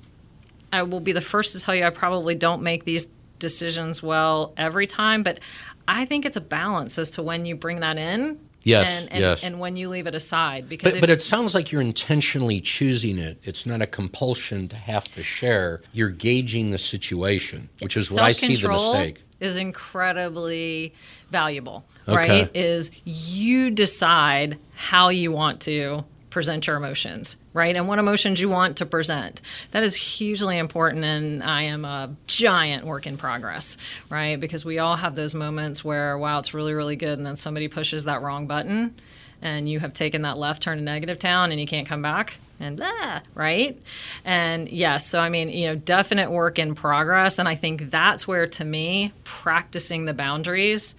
I 0.72 0.82
will 0.84 1.00
be 1.00 1.12
the 1.12 1.22
first 1.22 1.52
to 1.52 1.60
tell 1.60 1.76
you, 1.76 1.86
I 1.86 1.92
probably 1.92 2.34
don't 2.34 2.64
make 2.64 2.86
these 2.86 3.08
decisions 3.38 4.02
well 4.02 4.54
every 4.58 4.88
time, 4.88 5.22
but 5.22 5.40
I 5.88 6.06
think 6.06 6.26
it's 6.26 6.38
a 6.38 6.42
balance 6.42 6.98
as 6.98 7.12
to 7.12 7.22
when 7.22 7.46
you 7.46 7.56
bring 7.56 7.82
that 7.82 7.98
in. 8.00 8.40
Yes, 8.64 8.88
and, 8.88 9.12
and, 9.12 9.22
yes. 9.22 9.44
and 9.44 9.60
when 9.60 9.76
you 9.76 9.90
leave 9.90 10.08
it 10.08 10.16
aside, 10.16 10.70
because 10.70 10.94
But, 10.94 11.02
but 11.02 11.10
it 11.10 11.22
sounds 11.22 11.54
like 11.54 11.72
you're 11.72 11.82
intentionally 11.82 12.62
choosing 12.62 13.18
it. 13.18 13.40
It's 13.44 13.66
not 13.66 13.82
a 13.82 13.88
compulsion 13.88 14.68
to 14.70 14.76
have 14.76 15.12
to 15.14 15.24
share. 15.24 15.82
You're 15.92 16.10
gauging 16.10 16.72
the 16.72 16.78
situation, 16.78 17.70
which 17.82 17.98
is 17.98 18.12
what 18.12 18.24
I 18.24 18.32
see 18.32 18.56
the 18.56 18.70
mistake. 18.70 19.24
Is 19.40 19.58
incredibly 19.58 20.94
valuable, 21.30 21.84
Okay. 22.08 22.16
right? 22.16 22.56
Is 22.56 22.92
you 23.04 23.70
decide 23.70 24.58
how 24.76 25.10
you 25.10 25.32
want 25.32 25.60
to 25.62 26.06
present 26.30 26.66
your 26.68 26.78
emotions, 26.78 27.36
right? 27.54 27.76
And 27.76 27.88
what 27.88 28.00
emotions 28.00 28.42
you 28.42 28.50
want 28.50 28.78
to 28.78 28.86
present. 28.86 29.42
That 29.72 29.84
is 29.84 29.96
hugely 29.96 30.58
important 30.58 31.06
and 31.06 31.44
I 31.44 31.64
am 31.64 31.86
a 31.86 32.16
giant 32.28 32.86
work 32.86 33.08
in 33.08 33.18
progress, 33.18 33.78
right? 34.10 34.40
Because 34.40 34.66
we 34.66 34.80
all 34.80 34.96
have 34.96 35.16
those 35.16 35.36
moments 35.36 35.84
where 35.84 36.18
wow, 36.18 36.40
it's 36.40 36.54
really 36.54 36.74
really 36.74 36.96
good 36.96 37.18
and 37.18 37.26
then 37.26 37.36
somebody 37.36 37.68
pushes 37.68 38.06
that 38.06 38.22
wrong 38.22 38.48
button 38.48 38.96
and 39.42 39.70
you 39.70 39.80
have 39.80 39.94
taken 39.94 40.22
that 40.24 40.38
left 40.38 40.64
turn 40.64 40.78
to 40.78 40.84
negative 40.84 41.20
town 41.20 41.52
and 41.52 41.60
you 41.60 41.68
can't 41.68 41.88
come 41.88 42.02
back 42.02 42.40
and 42.60 42.78
blah, 42.78 43.20
right? 43.36 43.80
And 44.24 44.70
yes, 44.70 45.06
so 45.06 45.20
I 45.20 45.30
mean, 45.30 45.50
you 45.50 45.68
know, 45.68 45.76
definite 45.76 46.32
work 46.32 46.58
in 46.58 46.76
progress. 46.76 47.40
And 47.40 47.48
I 47.48 47.56
think 47.56 47.92
that's 47.92 48.28
where, 48.28 48.48
to 48.48 48.64
me, 48.64 49.12
practicing 49.24 50.06
the 50.06 50.14
boundaries 50.14 50.96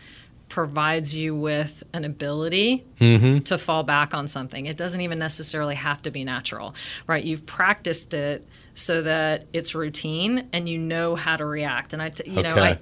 provides 0.54 1.12
you 1.12 1.34
with 1.34 1.82
an 1.92 2.04
ability 2.04 2.84
mm-hmm. 3.00 3.40
to 3.40 3.58
fall 3.58 3.82
back 3.82 4.14
on 4.14 4.28
something. 4.28 4.66
It 4.66 4.76
doesn't 4.76 5.00
even 5.00 5.18
necessarily 5.18 5.75
have 5.75 6.00
to 6.02 6.12
be 6.12 6.23
natural, 6.23 6.76
right? 7.08 7.25
You've 7.25 7.44
practiced 7.44 8.14
it 8.14 8.46
so 8.73 9.02
that 9.02 9.46
it's 9.52 9.75
routine 9.75 10.49
and 10.52 10.68
you 10.68 10.78
know 10.78 11.16
how 11.16 11.37
to 11.37 11.44
react. 11.44 11.92
And 11.92 12.00
I, 12.00 12.11
t- 12.11 12.30
you 12.30 12.44
know, 12.44 12.54
I, 12.54 12.70
Okay. 12.70 12.80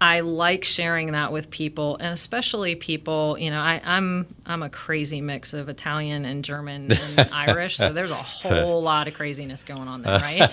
I 0.00 0.20
like 0.20 0.62
sharing 0.64 1.10
that 1.12 1.32
with 1.32 1.50
people, 1.50 1.96
and 1.96 2.12
especially 2.12 2.76
people. 2.76 3.36
You 3.38 3.50
know, 3.50 3.60
I, 3.60 3.80
I'm 3.84 4.26
I'm 4.46 4.62
a 4.62 4.70
crazy 4.70 5.20
mix 5.20 5.52
of 5.54 5.68
Italian 5.68 6.24
and 6.24 6.44
German 6.44 6.92
and 6.92 7.20
Irish, 7.32 7.76
so 7.76 7.92
there's 7.92 8.12
a 8.12 8.14
whole 8.14 8.80
lot 8.90 9.08
of 9.08 9.14
craziness 9.14 9.64
going 9.64 9.88
on 9.88 10.02
there, 10.02 10.18
right? 10.20 10.50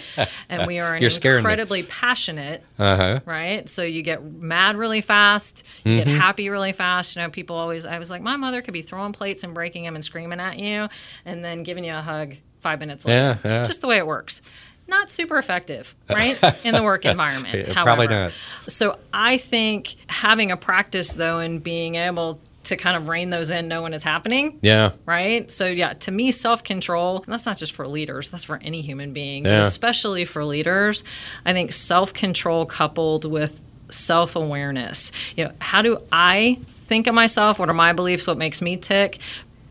And 0.49 0.65
we 0.65 0.79
are 0.79 0.95
an 0.95 1.01
You're 1.03 1.11
me. 1.11 1.37
incredibly 1.37 1.83
passionate, 1.83 2.63
Uh 2.79 2.97
huh. 2.97 3.19
right? 3.25 3.69
So 3.69 3.83
you 3.83 4.01
get 4.01 4.23
mad 4.23 4.77
really 4.77 5.01
fast, 5.01 5.63
you 5.83 5.97
get 5.97 6.07
happy 6.07 6.49
really 6.49 6.71
fast. 6.71 7.15
You 7.15 7.21
know, 7.21 7.29
people 7.29 7.55
always. 7.55 7.85
I 7.85 7.99
was 7.99 8.09
like, 8.09 8.23
my 8.23 8.37
mother 8.37 8.63
could 8.63 8.73
be 8.73 8.81
throwing 8.81 9.11
plates 9.13 9.43
and 9.43 9.53
breaking 9.53 9.83
them 9.83 9.93
and 9.95 10.03
screaming 10.03 10.39
at 10.39 10.57
you, 10.57 10.89
and 11.23 11.45
then 11.45 11.61
giving 11.61 11.83
you 11.83 11.93
a 11.93 12.01
hug 12.01 12.33
five 12.61 12.79
minutes 12.79 13.05
later. 13.05 13.37
Yeah, 13.43 13.49
yeah. 13.59 13.63
Just 13.63 13.81
the 13.81 13.87
way 13.87 13.97
it 13.97 14.07
works. 14.07 14.41
Not 14.87 15.09
super 15.09 15.37
effective, 15.37 15.95
right? 16.09 16.37
In 16.63 16.73
the 16.75 16.83
work 16.83 17.05
environment. 17.05 17.55
Yeah, 17.55 17.73
however. 17.73 17.83
probably 17.83 18.07
not. 18.07 18.33
So 18.67 18.97
I 19.13 19.37
think 19.37 19.95
having 20.07 20.51
a 20.51 20.57
practice 20.57 21.15
though 21.15 21.39
and 21.39 21.63
being 21.63 21.95
able 21.95 22.39
to 22.63 22.75
kind 22.75 22.97
of 22.97 23.07
rein 23.07 23.29
those 23.29 23.51
in, 23.51 23.67
know 23.67 23.83
when 23.83 23.93
it's 23.93 24.03
happening. 24.03 24.57
Yeah. 24.61 24.91
Right. 25.05 25.51
So 25.51 25.67
yeah, 25.67 25.93
to 25.93 26.11
me, 26.11 26.31
self 26.31 26.63
control, 26.63 27.17
and 27.23 27.31
that's 27.33 27.45
not 27.45 27.57
just 27.57 27.71
for 27.73 27.87
leaders, 27.87 28.29
that's 28.29 28.43
for 28.43 28.57
any 28.63 28.81
human 28.81 29.13
being, 29.13 29.45
Yeah. 29.45 29.61
especially 29.61 30.25
for 30.25 30.43
leaders. 30.45 31.03
I 31.45 31.53
think 31.53 31.73
self 31.73 32.13
control 32.13 32.65
coupled 32.65 33.29
with 33.29 33.61
self 33.89 34.35
awareness. 34.35 35.11
You 35.35 35.45
know, 35.45 35.51
how 35.61 35.81
do 35.83 35.99
I 36.11 36.59
think 36.85 37.07
of 37.07 37.13
myself? 37.15 37.57
What 37.59 37.69
are 37.69 37.73
my 37.73 37.93
beliefs? 37.93 38.25
What 38.27 38.37
makes 38.37 38.61
me 38.61 38.77
tick? 38.77 39.19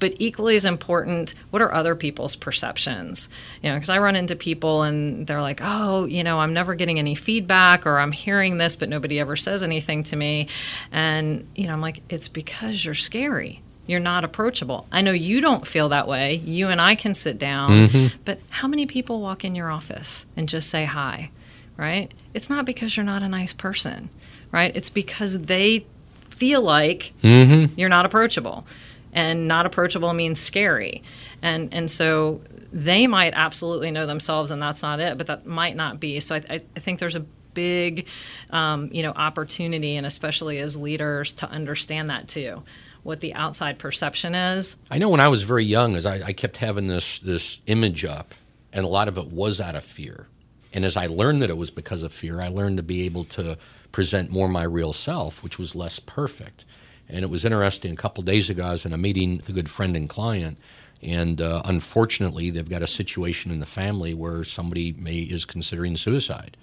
But 0.04 0.16
equally 0.18 0.54
as 0.54 0.66
important, 0.66 1.32
what 1.48 1.62
are 1.62 1.72
other 1.72 1.94
people's 1.94 2.36
perceptions? 2.36 3.30
You 3.62 3.70
know, 3.70 3.76
because 3.76 3.88
I 3.88 3.96
run 3.96 4.16
into 4.16 4.36
people 4.36 4.82
and 4.82 5.26
they're 5.26 5.40
like, 5.40 5.60
oh, 5.62 6.04
you 6.04 6.22
know, 6.22 6.40
I'm 6.40 6.52
never 6.52 6.74
getting 6.74 6.98
any 6.98 7.14
feedback 7.14 7.86
or 7.86 7.98
I'm 7.98 8.12
hearing 8.12 8.58
this, 8.58 8.76
but 8.76 8.90
nobody 8.90 9.18
ever 9.18 9.34
says 9.34 9.62
anything 9.62 10.04
to 10.04 10.16
me. 10.16 10.48
And, 10.92 11.48
you 11.54 11.66
know, 11.66 11.72
I'm 11.72 11.80
like, 11.80 12.02
it's 12.10 12.28
because 12.28 12.84
you're 12.84 12.92
scary. 12.92 13.62
You're 13.86 13.98
not 13.98 14.24
approachable. 14.24 14.86
I 14.92 15.00
know 15.00 15.12
you 15.12 15.40
don't 15.40 15.66
feel 15.66 15.88
that 15.88 16.06
way. 16.06 16.34
You 16.34 16.68
and 16.68 16.82
I 16.82 16.96
can 16.96 17.14
sit 17.14 17.38
down, 17.38 17.70
mm-hmm. 17.70 18.16
but 18.26 18.40
how 18.50 18.68
many 18.68 18.84
people 18.84 19.22
walk 19.22 19.42
in 19.42 19.54
your 19.54 19.70
office 19.70 20.26
and 20.36 20.50
just 20.50 20.68
say 20.68 20.84
hi, 20.84 21.30
right? 21.78 22.12
It's 22.34 22.50
not 22.50 22.66
because 22.66 22.94
you're 22.94 23.04
not 23.04 23.22
a 23.22 23.28
nice 23.28 23.54
person, 23.54 24.10
right? 24.52 24.76
It's 24.76 24.90
because 24.90 25.44
they 25.44 25.86
feel 26.28 26.60
like 26.60 27.14
mm-hmm. 27.22 27.72
you're 27.80 27.88
not 27.88 28.04
approachable. 28.04 28.66
And 29.14 29.48
not 29.48 29.64
approachable 29.64 30.12
means 30.12 30.40
scary. 30.40 31.02
And 31.40 31.72
and 31.72 31.90
so 31.90 32.40
they 32.72 33.06
might 33.06 33.32
absolutely 33.34 33.90
know 33.90 34.06
themselves 34.06 34.50
and 34.50 34.60
that's 34.60 34.82
not 34.82 34.98
it, 35.00 35.16
but 35.16 35.28
that 35.28 35.46
might 35.46 35.76
not 35.76 36.00
be. 36.00 36.18
So 36.18 36.34
I, 36.34 36.42
I, 36.50 36.80
think 36.80 36.98
there's 36.98 37.14
a 37.14 37.24
big 37.54 38.08
um, 38.50 38.90
you 38.92 39.02
know 39.02 39.12
opportunity 39.12 39.96
and 39.96 40.04
especially 40.04 40.58
as 40.58 40.76
leaders 40.76 41.32
to 41.34 41.48
understand 41.48 42.10
that 42.10 42.26
too 42.26 42.64
what 43.04 43.20
the 43.20 43.32
outside 43.34 43.78
perception 43.78 44.34
is 44.34 44.76
I 44.90 44.98
know 44.98 45.08
when 45.08 45.20
I 45.20 45.28
was 45.28 45.44
very 45.44 45.64
young, 45.64 45.94
as 45.94 46.04
I, 46.04 46.22
I 46.24 46.32
kept 46.32 46.56
having 46.56 46.88
this 46.88 47.20
this 47.20 47.60
image 47.66 48.04
up, 48.04 48.34
and 48.72 48.84
a 48.84 48.88
lot 48.88 49.06
of 49.08 49.16
it 49.16 49.28
was 49.28 49.60
out 49.60 49.76
of 49.76 49.84
fear. 49.84 50.26
And 50.72 50.84
as 50.84 50.96
I 50.96 51.06
learned 51.06 51.40
that 51.42 51.50
it 51.50 51.56
was 51.56 51.70
because 51.70 52.02
of 52.02 52.12
fear, 52.12 52.40
I 52.40 52.48
learned 52.48 52.78
to 52.78 52.82
be 52.82 53.02
able 53.04 53.24
to 53.26 53.56
present 53.92 54.32
more 54.32 54.48
my 54.48 54.64
real 54.64 54.92
self, 54.92 55.40
which 55.44 55.56
was 55.56 55.76
less 55.76 56.00
perfect. 56.00 56.64
And 57.08 57.22
it 57.22 57.30
was 57.30 57.44
interesting. 57.44 57.92
A 57.92 57.96
couple 57.96 58.22
days 58.22 58.50
ago, 58.50 58.64
I 58.64 58.72
was 58.72 58.84
in 58.84 58.92
a 58.92 58.98
meeting 58.98 59.36
with 59.38 59.48
a 59.48 59.52
good 59.52 59.70
friend 59.70 59.96
and 59.96 60.08
client, 60.08 60.58
and 61.02 61.40
uh, 61.40 61.62
unfortunately, 61.64 62.50
they've 62.50 62.68
got 62.68 62.82
a 62.82 62.86
situation 62.86 63.50
in 63.50 63.60
the 63.60 63.66
family 63.66 64.14
where 64.14 64.42
somebody 64.44 64.92
may 64.92 65.18
is 65.18 65.44
considering 65.44 65.96
suicide. 65.96 66.56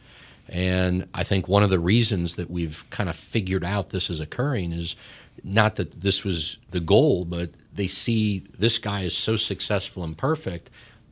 And 0.50 1.08
I 1.14 1.24
think 1.24 1.48
one 1.48 1.64
of 1.64 1.70
the 1.70 1.80
reasons 1.80 2.36
that 2.36 2.50
we've 2.50 2.84
kind 2.90 3.10
of 3.10 3.16
figured 3.16 3.64
out 3.64 3.90
this 3.92 4.10
is 4.10 4.20
occurring 4.20 4.74
is 4.74 4.96
not 5.44 5.76
that 5.76 6.02
this 6.02 6.24
was 6.24 6.58
the 6.72 6.80
goal, 6.80 7.24
but 7.26 7.52
they 7.74 7.88
see 7.88 8.40
this 8.58 8.78
guy 8.78 9.02
is 9.02 9.16
so 9.16 9.36
successful 9.36 10.04
and 10.04 10.18
perfect, 10.18 10.70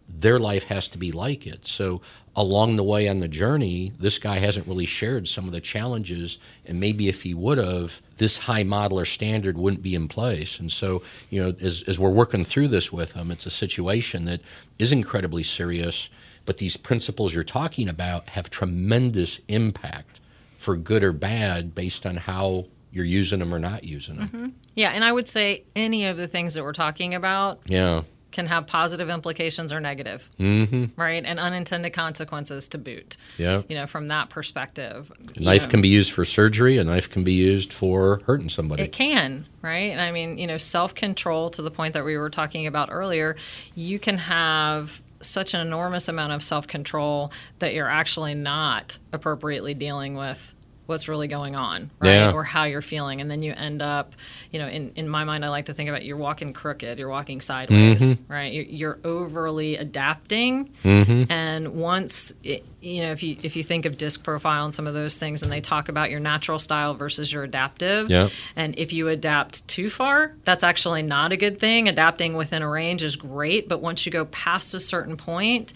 their 0.10 0.40
life 0.40 0.66
has 0.66 0.88
to 0.90 0.98
be 0.98 1.12
like 1.12 1.48
it. 1.48 1.68
So 1.68 2.02
along 2.40 2.78
the 2.78 2.84
way 2.84 3.10
on 3.10 3.18
the 3.18 3.28
journey, 3.28 3.92
this 4.00 4.18
guy 4.18 4.40
hasn't 4.40 4.66
really 4.66 4.86
shared 4.86 5.28
some 5.28 5.46
of 5.46 5.52
the 5.52 5.60
challenges, 5.60 6.38
and 6.66 6.80
maybe 6.80 7.10
if 7.10 7.24
he 7.24 7.34
would 7.34 7.58
have, 7.58 8.02
this 8.16 8.38
high 8.38 8.64
model 8.64 8.98
or 8.98 9.04
standard 9.04 9.58
wouldn't 9.58 9.84
be 9.84 9.94
in 9.94 10.08
place. 10.08 10.58
And 10.58 10.72
so, 10.72 11.02
you 11.30 11.44
know, 11.44 11.54
as, 11.62 11.84
as 11.86 12.00
we're 12.00 12.10
working 12.10 12.46
through 12.46 12.70
this 12.70 12.94
with 12.94 13.12
him, 13.12 13.30
it's 13.30 13.46
a 13.46 13.50
situation 13.50 14.24
that 14.24 14.40
is 14.80 14.94
incredibly 14.94 15.44
serious, 15.44 16.08
but 16.46 16.60
these 16.60 16.78
principles 16.78 17.34
you're 17.36 17.44
talking 17.44 17.90
about 17.90 18.30
have 18.30 18.50
tremendous 18.50 19.42
impact 19.50 20.22
for 20.58 20.78
good 20.78 21.04
or 21.04 21.12
bad 21.12 21.76
based 21.76 22.06
on 22.06 22.16
how 22.16 22.68
you're 22.90 23.04
using 23.04 23.40
them 23.40 23.54
or 23.54 23.60
not 23.60 23.84
using 23.84 24.16
them. 24.16 24.28
Mm-hmm. 24.30 24.48
yeah 24.76 24.90
and 24.90 25.04
i 25.06 25.12
would 25.12 25.28
say 25.28 25.64
any 25.76 26.06
of 26.08 26.18
the 26.18 26.28
things 26.28 26.56
that 26.56 26.64
we're 26.64 26.74
talking 26.74 27.14
about 27.14 27.60
Yeah. 27.68 28.02
Can 28.32 28.48
have 28.48 28.68
positive 28.68 29.10
implications 29.10 29.74
or 29.74 29.80
negative 29.80 30.30
mm-hmm. 30.40 30.86
right 30.96 31.24
and 31.26 31.40
unintended 31.40 31.94
consequences 31.94 32.68
to 32.68 32.78
boot 32.78 33.18
Yeah. 33.38 33.64
you 33.68 33.76
know 33.76 33.88
from 33.88 34.08
that 34.10 34.30
perspective 34.30 35.12
A 35.36 35.42
knife 35.42 35.70
can 35.70 35.82
be 35.82 35.88
used 35.88 36.12
for 36.12 36.26
surgery. 36.26 36.78
A 36.78 36.84
knife 36.84 37.10
can 37.10 37.24
be 37.24 37.34
used 37.34 37.74
for 37.74 38.22
hurting 38.26 38.50
somebody. 38.50 38.84
It 38.84 38.92
can, 38.92 39.46
right? 39.62 39.92
And 39.92 40.02
I 40.02 40.12
mean, 40.12 40.38
you 40.38 40.48
know, 40.48 40.58
self 40.58 40.94
control 40.96 41.50
to 41.50 41.62
the 41.62 41.72
point 41.72 41.94
that 41.94 42.06
we 42.06 42.18
were 42.18 42.30
talking 42.30 42.68
about 42.68 42.90
earlier, 42.92 43.36
you 43.76 44.00
can 44.00 44.18
have 44.18 45.02
such 45.22 45.54
an 45.54 45.60
enormous 45.62 46.08
amount 46.08 46.34
of 46.34 46.44
self 46.44 46.68
control 46.68 47.32
that 47.60 47.74
you're 47.74 47.90
actually 47.90 48.36
not 48.36 48.98
appropriately 49.12 49.74
dealing 49.74 50.16
with 50.16 50.54
what's 50.90 51.08
really 51.08 51.28
going 51.28 51.56
on, 51.56 51.92
right? 52.00 52.16
Yeah. 52.16 52.32
Or 52.32 52.44
how 52.44 52.64
you're 52.64 52.82
feeling. 52.82 53.22
And 53.22 53.30
then 53.30 53.44
you 53.44 53.54
end 53.54 53.84
up, 53.84 54.16
you 54.52 54.58
know, 54.58 54.68
in, 54.68 54.92
in 54.96 55.08
my 55.08 55.24
mind, 55.24 55.46
I 55.46 55.50
like 55.50 55.68
to 55.68 55.74
think 55.76 55.88
about 55.88 56.04
you're 56.04 56.18
walking 56.18 56.52
crooked, 56.52 56.98
you're 56.98 57.10
walking 57.10 57.42
sideways, 57.42 58.02
mm-hmm. 58.02 58.34
right? 58.34 58.52
You're, 58.52 58.66
you're 58.66 59.00
overly 59.04 59.78
adapting. 59.78 60.74
Mm-hmm. 60.84 61.32
And 61.32 61.76
once, 61.76 62.34
it, 62.44 62.66
you 62.82 63.04
know, 63.04 63.12
if 63.12 63.22
you, 63.22 63.38
if 63.44 63.56
you 63.56 63.64
think 63.64 63.86
of 63.86 63.98
disc 63.98 64.24
profile 64.24 64.66
and 64.66 64.74
some 64.74 64.88
of 64.88 64.96
those 64.96 65.16
things, 65.16 65.44
and 65.44 65.52
they 65.52 65.62
talk 65.62 65.90
about 65.90 66.10
your 66.10 66.20
natural 66.20 66.58
style 66.58 66.96
versus 66.96 67.32
your 67.32 67.44
adaptive. 67.44 68.10
Yeah. 68.10 68.30
And 68.56 68.78
if 68.80 68.92
you 68.92 69.10
adapt 69.10 69.68
too 69.68 69.92
far, 69.92 70.34
that's 70.44 70.64
actually 70.64 71.04
not 71.04 71.32
a 71.32 71.38
good 71.38 71.60
thing. 71.60 71.88
Adapting 71.88 72.34
within 72.34 72.64
a 72.64 72.68
range 72.68 73.04
is 73.04 73.16
great, 73.16 73.70
but 73.70 73.80
once 73.80 74.08
you 74.08 74.12
go 74.12 74.26
past 74.26 74.74
a 74.74 74.80
certain 74.80 75.18
point, 75.18 75.72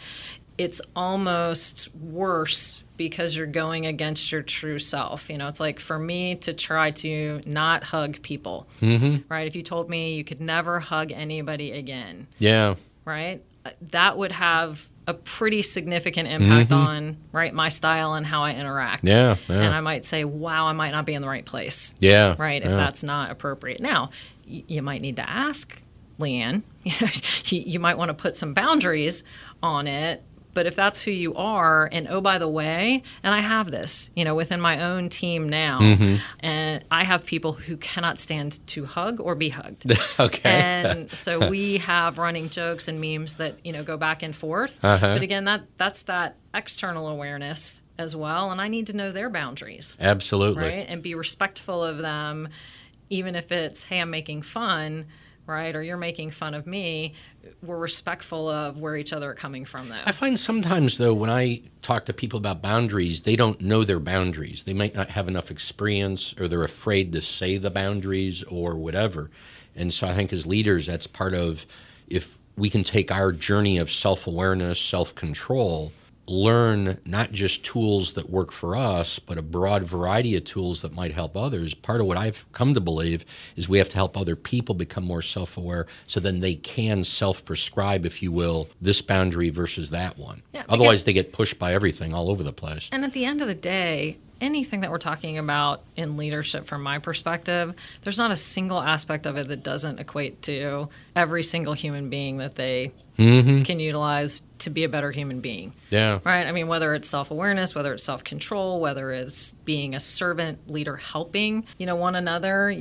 it's 0.58 0.82
almost 0.95 1.93
worse 1.95 2.83
because 2.97 3.36
you're 3.36 3.47
going 3.47 3.86
against 3.86 4.32
your 4.32 4.41
true 4.41 4.79
self. 4.79 5.29
You 5.29 5.38
know, 5.38 5.47
it's 5.47 5.60
like 5.60 5.79
for 5.79 5.97
me 5.97 6.36
to 6.36 6.53
try 6.53 6.91
to 6.91 7.41
not 7.45 7.84
hug 7.84 8.21
people, 8.21 8.67
right? 9.29 9.47
If 9.47 9.56
you 9.56 9.63
told 9.63 9.89
me 9.89 10.15
you 10.15 10.23
could 10.23 10.39
never 10.39 10.79
hug 10.79 11.12
anybody 11.12 11.71
again, 11.71 12.27
yeah. 12.39 12.75
right? 13.06 13.41
that 13.91 14.17
would 14.17 14.32
have 14.32 14.88
a 15.06 15.13
pretty 15.13 15.62
significant 15.62 16.29
impact 16.29 16.71
on 16.71 17.17
right 17.32 17.53
my 17.53 17.69
style 17.69 18.13
and 18.13 18.25
how 18.25 18.43
I 18.43 18.53
interact. 18.53 19.03
Mm-hmm. 19.03 19.51
Yeah, 19.51 19.56
yeah. 19.56 19.63
And 19.63 19.75
I 19.75 19.82
might 19.82 20.06
say, 20.06 20.23
wow, 20.23 20.67
I 20.67 20.73
might 20.73 20.91
not 20.91 21.06
be 21.06 21.13
in 21.13 21.21
the 21.21 21.27
right 21.27 21.45
place. 21.45 21.93
Yeah. 21.99 22.36
Right. 22.38 22.62
If 22.62 22.69
yeah. 22.69 22.77
that's 22.77 23.03
not 23.03 23.32
appropriate. 23.32 23.82
Now, 23.82 24.12
y- 24.47 24.63
you 24.67 24.82
might 24.82 25.01
need 25.01 25.17
to 25.17 25.29
ask 25.29 25.82
Leanne. 26.19 26.63
You 26.84 26.91
know, 27.01 27.08
you, 27.45 27.63
you 27.65 27.79
might 27.79 27.97
want 27.97 28.10
to 28.10 28.13
put 28.13 28.38
some 28.38 28.53
boundaries 28.53 29.23
on 29.62 29.88
it. 29.88 30.23
But 30.54 30.66
if 30.68 30.76
that's 30.76 31.02
who 31.02 31.12
you 31.12 31.34
are, 31.36 31.89
and 31.92 32.08
oh, 32.10 32.22
by 32.22 32.38
the 32.38 32.48
way, 32.48 33.02
and 33.24 33.34
I 33.34 33.39
have 33.39 33.72
this, 33.72 34.12
you 34.16 34.24
know, 34.24 34.36
within 34.36 34.62
my 34.62 34.82
own 34.84 35.10
team 35.10 35.50
now, 35.50 35.80
Mm-hmm. 35.80 36.16
and 36.42 36.84
I 36.92 37.04
have 37.04 37.26
people 37.26 37.54
who 37.54 37.78
cannot 37.78 38.20
stand 38.20 38.66
to 38.68 38.86
hug 38.86 39.20
or 39.20 39.34
be 39.36 39.50
hugged. 39.50 39.92
okay. 40.20 40.50
and 40.50 41.12
so 41.12 41.50
we 41.50 41.78
have 41.80 42.18
running 42.18 42.50
jokes 42.50 42.88
and 42.88 43.02
memes 43.02 43.38
that 43.38 43.58
you 43.66 43.72
know 43.74 43.84
go 43.84 43.98
back 43.98 44.22
and 44.24 44.36
forth. 44.36 44.80
Uh-huh. 44.84 45.13
But 45.13 45.22
again, 45.24 45.46
that 45.46 45.63
that's 45.78 46.04
that 46.04 46.36
external 46.54 47.08
awareness 47.08 47.82
as 47.98 48.16
well, 48.16 48.52
and 48.52 48.60
I 48.62 48.68
need 48.68 48.88
to 48.88 48.94
know 48.96 49.12
their 49.12 49.30
boundaries, 49.30 49.98
Absolutely. 50.00 50.63
right, 50.63 50.86
and 50.88 51.02
be 51.02 51.16
respectful 51.16 51.84
of 51.84 51.98
them, 52.00 52.50
even 53.10 53.36
if 53.36 53.52
it's 53.52 53.84
hey, 53.86 54.00
I'm 54.00 54.10
making 54.10 54.42
fun, 54.44 55.06
right, 55.45 55.75
or 55.75 55.84
you're 55.84 55.97
making 55.97 56.32
fun 56.32 56.53
of 56.53 56.65
me. 56.65 57.13
We're 57.62 57.77
respectful 57.77 58.47
of 58.47 58.77
where 58.77 58.95
each 58.95 59.13
other 59.13 59.32
are 59.32 59.36
coming 59.36 59.65
from, 59.65 59.89
though. 59.89 60.01
I 60.06 60.12
find 60.12 60.39
sometimes, 60.39 60.97
though, 60.97 61.13
when 61.13 61.29
I 61.29 61.62
talk 61.82 62.06
to 62.06 62.13
people 62.13 62.38
about 62.38 62.62
boundaries, 62.62 63.23
they 63.23 63.36
don't 63.36 63.60
know 63.62 63.84
their 63.84 63.99
boundaries. 63.99 64.63
They 64.63 64.73
might 64.73 64.95
not 64.95 65.10
have 65.10 65.27
enough 65.27 65.51
experience, 65.51 66.34
or 66.39 66.47
they're 66.47 66.63
afraid 66.63 67.12
to 67.13 67.21
say 67.21 67.58
the 67.58 67.71
boundaries, 67.71 68.43
or 68.43 68.75
whatever. 68.75 69.29
And 69.75 69.93
so 69.93 70.08
I 70.08 70.13
think 70.13 70.32
as 70.32 70.45
leaders, 70.45 70.86
that's 70.86 71.08
part 71.08 71.34
of 71.34 71.65
if 72.08 72.38
we 72.56 72.69
can 72.69 72.84
take 72.84 73.12
our 73.12 73.32
journey 73.32 73.77
of 73.77 73.89
self 73.89 74.27
awareness, 74.27 74.79
self 74.79 75.15
control, 75.15 75.91
learn 76.28 77.00
not 77.06 77.32
just 77.32 77.66
tools 77.66 78.14
that 78.14 78.30
work 78.30 78.52
for 78.52 78.76
us, 78.76 79.20
but 79.20 79.38
a 79.38 79.42
broad 79.42 79.84
variety 79.84 80.36
of 80.36 80.46
tools 80.46 80.82
that 80.82 80.94
might 80.94 81.14
help 81.14 81.36
others. 81.36 81.74
Part 81.74 82.02
of 82.02 82.08
what 82.08 82.18
I've 82.18 82.46
come 82.54 82.74
to 82.74 82.82
believe 82.82 83.26
is 83.56 83.68
we 83.68 83.78
have 83.78 83.90
to 83.90 83.96
help 83.96 84.18
other 84.18 84.36
people 84.36 84.76
become 84.76 85.04
more 85.04 85.22
self 85.22 85.58
aware 85.58 85.86
so 86.08 86.20
then 86.20 86.40
they 86.40 86.56
can 86.56 87.04
self 87.04 87.44
prescribe, 87.44 88.06
if 88.06 88.22
you 88.24 88.32
will, 88.32 88.70
this 88.82 89.02
boundary 89.02 89.50
versus 89.50 89.90
that 89.90 90.18
one. 90.18 90.44
Yeah, 90.54 90.64
Otherwise, 90.70 91.04
they 91.04 91.14
get 91.14 91.34
pushed 91.34 91.60
by 91.60 91.74
everything 91.74 92.14
all 92.14 92.30
over 92.30 92.44
the 92.44 92.54
place. 92.54 92.90
And 92.92 93.04
at 93.04 93.14
the 93.14 93.26
end 93.26 93.42
of 93.42 93.48
the 93.48 93.56
day, 93.56 94.18
anything 94.44 94.82
that 94.82 94.92
we're 94.92 94.98
talking 94.98 95.38
about 95.38 95.82
in 95.96 96.18
leadership 96.18 96.66
from 96.66 96.84
my 96.84 97.00
perspective, 97.00 97.74
there's 98.02 98.18
not 98.18 98.32
a 98.32 98.36
single 98.36 98.82
aspect 98.82 99.26
of 99.26 99.38
it 99.38 99.48
that 99.48 99.64
doesn't 99.64 100.00
equate 100.00 100.42
to 100.44 100.90
every 101.16 101.44
single 101.44 101.74
human 101.74 102.10
being 102.10 102.38
that 102.38 102.56
they 102.56 102.92
Mm-hmm. 103.17 103.62
can 103.62 103.80
utilize 103.80 104.41
to 104.60 104.69
be 104.69 104.84
a 104.84 104.89
better 104.89 105.12
human 105.12 105.39
being. 105.39 105.73
Yeah. 105.89 106.19
Right? 106.23 106.47
I 106.47 106.52
mean, 106.52 106.67
whether 106.67 106.93
it's 106.95 107.08
self 107.08 107.32
awareness, 107.32 107.76
whether 107.76 107.93
it's 107.93 108.04
self 108.04 108.23
control, 108.23 108.80
whether 108.80 109.12
it's 109.12 109.54
being 109.65 109.95
a 109.95 109.99
servant 109.99 110.69
leader 110.69 110.97
helping, 110.97 111.65
you 111.78 111.86
know, 111.86 111.95
one 111.95 112.15
another, 112.15 112.73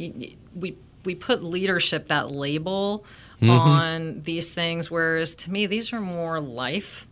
we, 0.55 0.77
we 1.05 1.15
put 1.15 1.43
leadership, 1.43 2.09
that 2.09 2.31
label, 2.31 3.05
mm-hmm. 3.41 3.51
on 3.51 4.23
these 4.23 4.53
things, 4.55 4.91
whereas 4.91 5.35
to 5.35 5.51
me, 5.51 5.67
these 5.67 5.93
are 5.93 6.01
more 6.01 6.41
life 6.41 7.07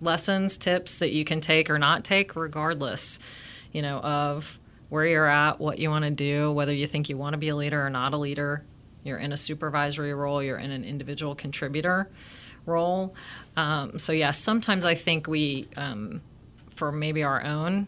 lessons, 0.00 0.56
tips 0.56 0.98
that 0.98 1.12
you 1.12 1.24
can 1.24 1.40
take 1.40 1.70
or 1.70 1.78
not 1.78 2.04
take, 2.04 2.34
regardless, 2.34 3.18
you 3.72 3.82
know, 3.82 3.98
of 3.98 4.58
where 4.88 5.06
you're 5.06 5.26
at, 5.26 5.58
what 5.58 5.78
you 5.78 5.90
want 5.90 6.04
to 6.04 6.10
do, 6.10 6.50
whether 6.52 6.72
you 6.72 6.86
think 6.86 7.08
you 7.08 7.16
want 7.16 7.34
to 7.34 7.38
be 7.38 7.48
a 7.48 7.56
leader 7.56 7.84
or 7.84 7.90
not 7.90 8.12
a 8.12 8.16
leader. 8.16 8.64
You're 9.04 9.18
in 9.18 9.32
a 9.32 9.36
supervisory 9.36 10.14
role, 10.14 10.42
you're 10.42 10.58
in 10.58 10.72
an 10.72 10.84
individual 10.84 11.34
contributor 11.34 12.08
role. 12.66 13.14
Um, 13.56 13.98
so, 13.98 14.12
yeah, 14.12 14.32
sometimes 14.32 14.84
I 14.84 14.94
think 14.94 15.26
we, 15.26 15.68
um, 15.76 16.20
for 16.70 16.92
maybe 16.92 17.22
our 17.24 17.42
own 17.42 17.86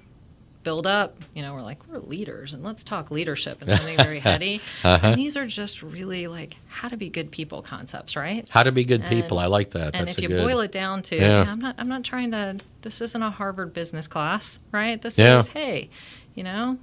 build 0.65 0.87
up, 0.87 1.17
you 1.35 1.41
know, 1.43 1.55
we're 1.55 1.63
like, 1.63 1.87
we're 1.89 1.99
leaders 1.99 2.53
and 2.53 2.63
let's 2.65 2.83
talk 2.83 3.11
leadership 3.11 3.63
and 3.63 3.71
something 3.71 3.97
very 3.97 4.19
heady. 4.31 4.61
And 4.85 5.15
these 5.17 5.37
are 5.37 5.47
just 5.47 5.83
really 5.83 6.27
like 6.27 6.57
how 6.69 6.89
to 6.89 6.97
be 6.97 7.09
good 7.09 7.31
people 7.31 7.63
concepts, 7.63 8.17
right? 8.17 8.47
How 8.51 8.63
to 8.65 8.73
be 8.73 8.85
good 8.85 9.07
people. 9.07 9.39
I 9.39 9.47
like 9.47 9.71
that. 9.71 9.95
And 9.95 10.07
That's 10.09 10.13
if 10.13 10.19
a 10.19 10.23
you 10.23 10.29
good. 10.29 10.43
boil 10.45 10.61
it 10.61 10.73
down 10.73 11.03
to, 11.03 11.17
Yeah. 11.17 11.45
yeah. 11.45 11.51
I'm 11.53 11.59
not, 11.59 11.75
I'm 11.79 11.89
not 11.89 12.05
trying 12.05 12.33
to. 12.33 12.59
This 12.83 13.01
isn't 13.01 13.23
a 13.23 13.31
Harvard 13.31 13.73
business 13.73 14.07
class, 14.07 14.59
right? 14.73 15.01
This 15.01 15.19
Yeah. 15.19 15.39
is, 15.39 15.49
hey, 15.49 15.89
you 16.35 16.43
know, 16.45 16.79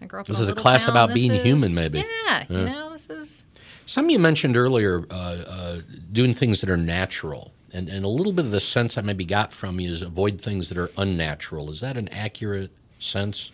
I 0.00 0.06
grew 0.06 0.20
up. 0.20 0.26
This 0.26 0.38
is 0.38 0.48
a 0.48 0.52
little 0.52 0.62
class 0.62 0.84
town. 0.84 0.92
about 0.92 1.08
This 1.08 1.14
being 1.16 1.32
is- 1.32 1.42
human, 1.42 1.74
maybe. 1.74 2.04
Yeah, 2.26 2.44
you 2.48 2.64
know, 2.64 2.90
this 2.92 3.10
is. 3.10 3.44
Some 3.86 4.10
you 4.10 4.18
mentioned 4.18 4.56
earlier, 4.56 5.06
uh, 5.10 5.14
uh, 5.14 5.80
doing 6.10 6.34
things 6.34 6.60
that 6.60 6.68
are 6.68 6.76
natural. 6.76 7.52
And, 7.72 7.88
and 7.88 8.04
a 8.04 8.08
little 8.08 8.32
bit 8.32 8.44
of 8.44 8.50
the 8.50 8.60
sense 8.60 8.98
I 8.98 9.02
maybe 9.02 9.24
got 9.24 9.52
from 9.52 9.78
you 9.78 9.90
is 9.90 10.02
avoid 10.02 10.40
things 10.40 10.68
that 10.68 10.78
are 10.78 10.90
unnatural. 10.96 11.70
Is 11.70 11.80
that 11.80 11.96
an 11.96 12.08
accurate 12.08 12.72
sense? 12.98 13.50